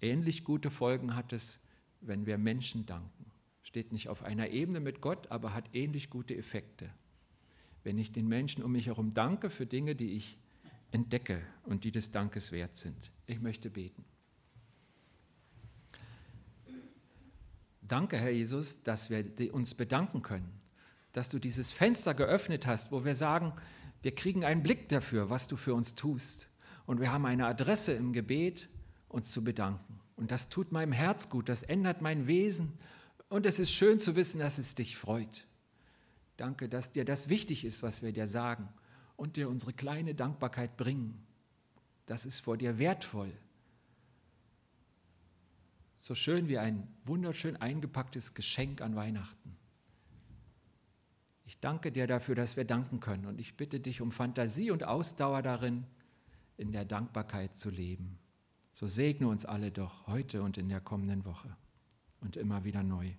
ähnlich 0.00 0.44
gute 0.44 0.70
Folgen 0.70 1.14
hat 1.14 1.32
es, 1.32 1.60
wenn 2.00 2.26
wir 2.26 2.38
Menschen 2.38 2.86
danken. 2.86 3.26
Steht 3.62 3.92
nicht 3.92 4.08
auf 4.08 4.22
einer 4.22 4.50
Ebene 4.50 4.80
mit 4.80 5.00
Gott, 5.00 5.30
aber 5.30 5.54
hat 5.54 5.74
ähnlich 5.74 6.10
gute 6.10 6.36
Effekte. 6.36 6.90
Wenn 7.84 7.98
ich 7.98 8.12
den 8.12 8.28
Menschen 8.28 8.62
um 8.62 8.72
mich 8.72 8.86
herum 8.86 9.14
danke 9.14 9.50
für 9.50 9.66
Dinge, 9.66 9.94
die 9.94 10.12
ich 10.12 10.38
entdecke 10.90 11.42
und 11.64 11.84
die 11.84 11.92
des 11.92 12.10
Dankes 12.10 12.52
wert 12.52 12.76
sind. 12.76 13.10
Ich 13.26 13.40
möchte 13.40 13.70
beten. 13.70 14.04
Danke, 17.82 18.18
Herr 18.18 18.30
Jesus, 18.30 18.82
dass 18.82 19.08
wir 19.08 19.54
uns 19.54 19.74
bedanken 19.74 20.20
können, 20.20 20.60
dass 21.12 21.30
du 21.30 21.38
dieses 21.38 21.72
Fenster 21.72 22.12
geöffnet 22.12 22.66
hast, 22.66 22.92
wo 22.92 23.04
wir 23.04 23.14
sagen, 23.14 23.52
wir 24.02 24.14
kriegen 24.14 24.44
einen 24.44 24.62
Blick 24.62 24.88
dafür, 24.90 25.30
was 25.30 25.48
du 25.48 25.56
für 25.56 25.74
uns 25.74 25.94
tust. 25.94 26.48
Und 26.86 27.00
wir 27.00 27.10
haben 27.12 27.24
eine 27.24 27.46
Adresse 27.46 27.92
im 27.92 28.12
Gebet, 28.12 28.68
uns 29.08 29.30
zu 29.30 29.42
bedanken. 29.42 29.87
Und 30.18 30.30
das 30.30 30.50
tut 30.50 30.72
meinem 30.72 30.92
Herz 30.92 31.30
gut, 31.30 31.48
das 31.48 31.62
ändert 31.62 32.02
mein 32.02 32.26
Wesen. 32.26 32.78
Und 33.28 33.46
es 33.46 33.58
ist 33.58 33.72
schön 33.72 33.98
zu 33.98 34.14
wissen, 34.16 34.40
dass 34.40 34.58
es 34.58 34.74
dich 34.74 34.96
freut. 34.96 35.46
Danke, 36.36 36.68
dass 36.68 36.92
dir 36.92 37.04
das 37.04 37.28
wichtig 37.28 37.64
ist, 37.64 37.82
was 37.82 38.02
wir 38.02 38.12
dir 38.12 38.28
sagen 38.28 38.68
und 39.16 39.36
dir 39.36 39.48
unsere 39.48 39.72
kleine 39.72 40.14
Dankbarkeit 40.14 40.76
bringen. 40.76 41.24
Das 42.04 42.26
ist 42.26 42.40
vor 42.40 42.56
dir 42.56 42.78
wertvoll 42.78 43.32
so 45.98 46.14
schön 46.14 46.48
wie 46.48 46.58
ein 46.58 46.88
wunderschön 47.04 47.56
eingepacktes 47.56 48.34
Geschenk 48.34 48.80
an 48.80 48.96
Weihnachten. 48.96 49.56
Ich 51.44 51.60
danke 51.60 51.90
dir 51.92 52.06
dafür, 52.06 52.34
dass 52.34 52.56
wir 52.56 52.64
danken 52.64 53.00
können 53.00 53.26
und 53.26 53.40
ich 53.40 53.56
bitte 53.56 53.80
dich 53.80 54.00
um 54.00 54.12
Fantasie 54.12 54.70
und 54.70 54.84
Ausdauer 54.84 55.42
darin, 55.42 55.84
in 56.56 56.72
der 56.72 56.84
Dankbarkeit 56.84 57.56
zu 57.56 57.70
leben. 57.70 58.18
So 58.78 58.86
segne 58.86 59.26
uns 59.26 59.44
alle 59.44 59.72
doch 59.72 60.06
heute 60.06 60.40
und 60.40 60.56
in 60.56 60.68
der 60.68 60.80
kommenden 60.80 61.24
Woche 61.24 61.48
und 62.20 62.36
immer 62.36 62.62
wieder 62.62 62.84
neu. 62.84 63.10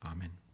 Amen. 0.00 0.47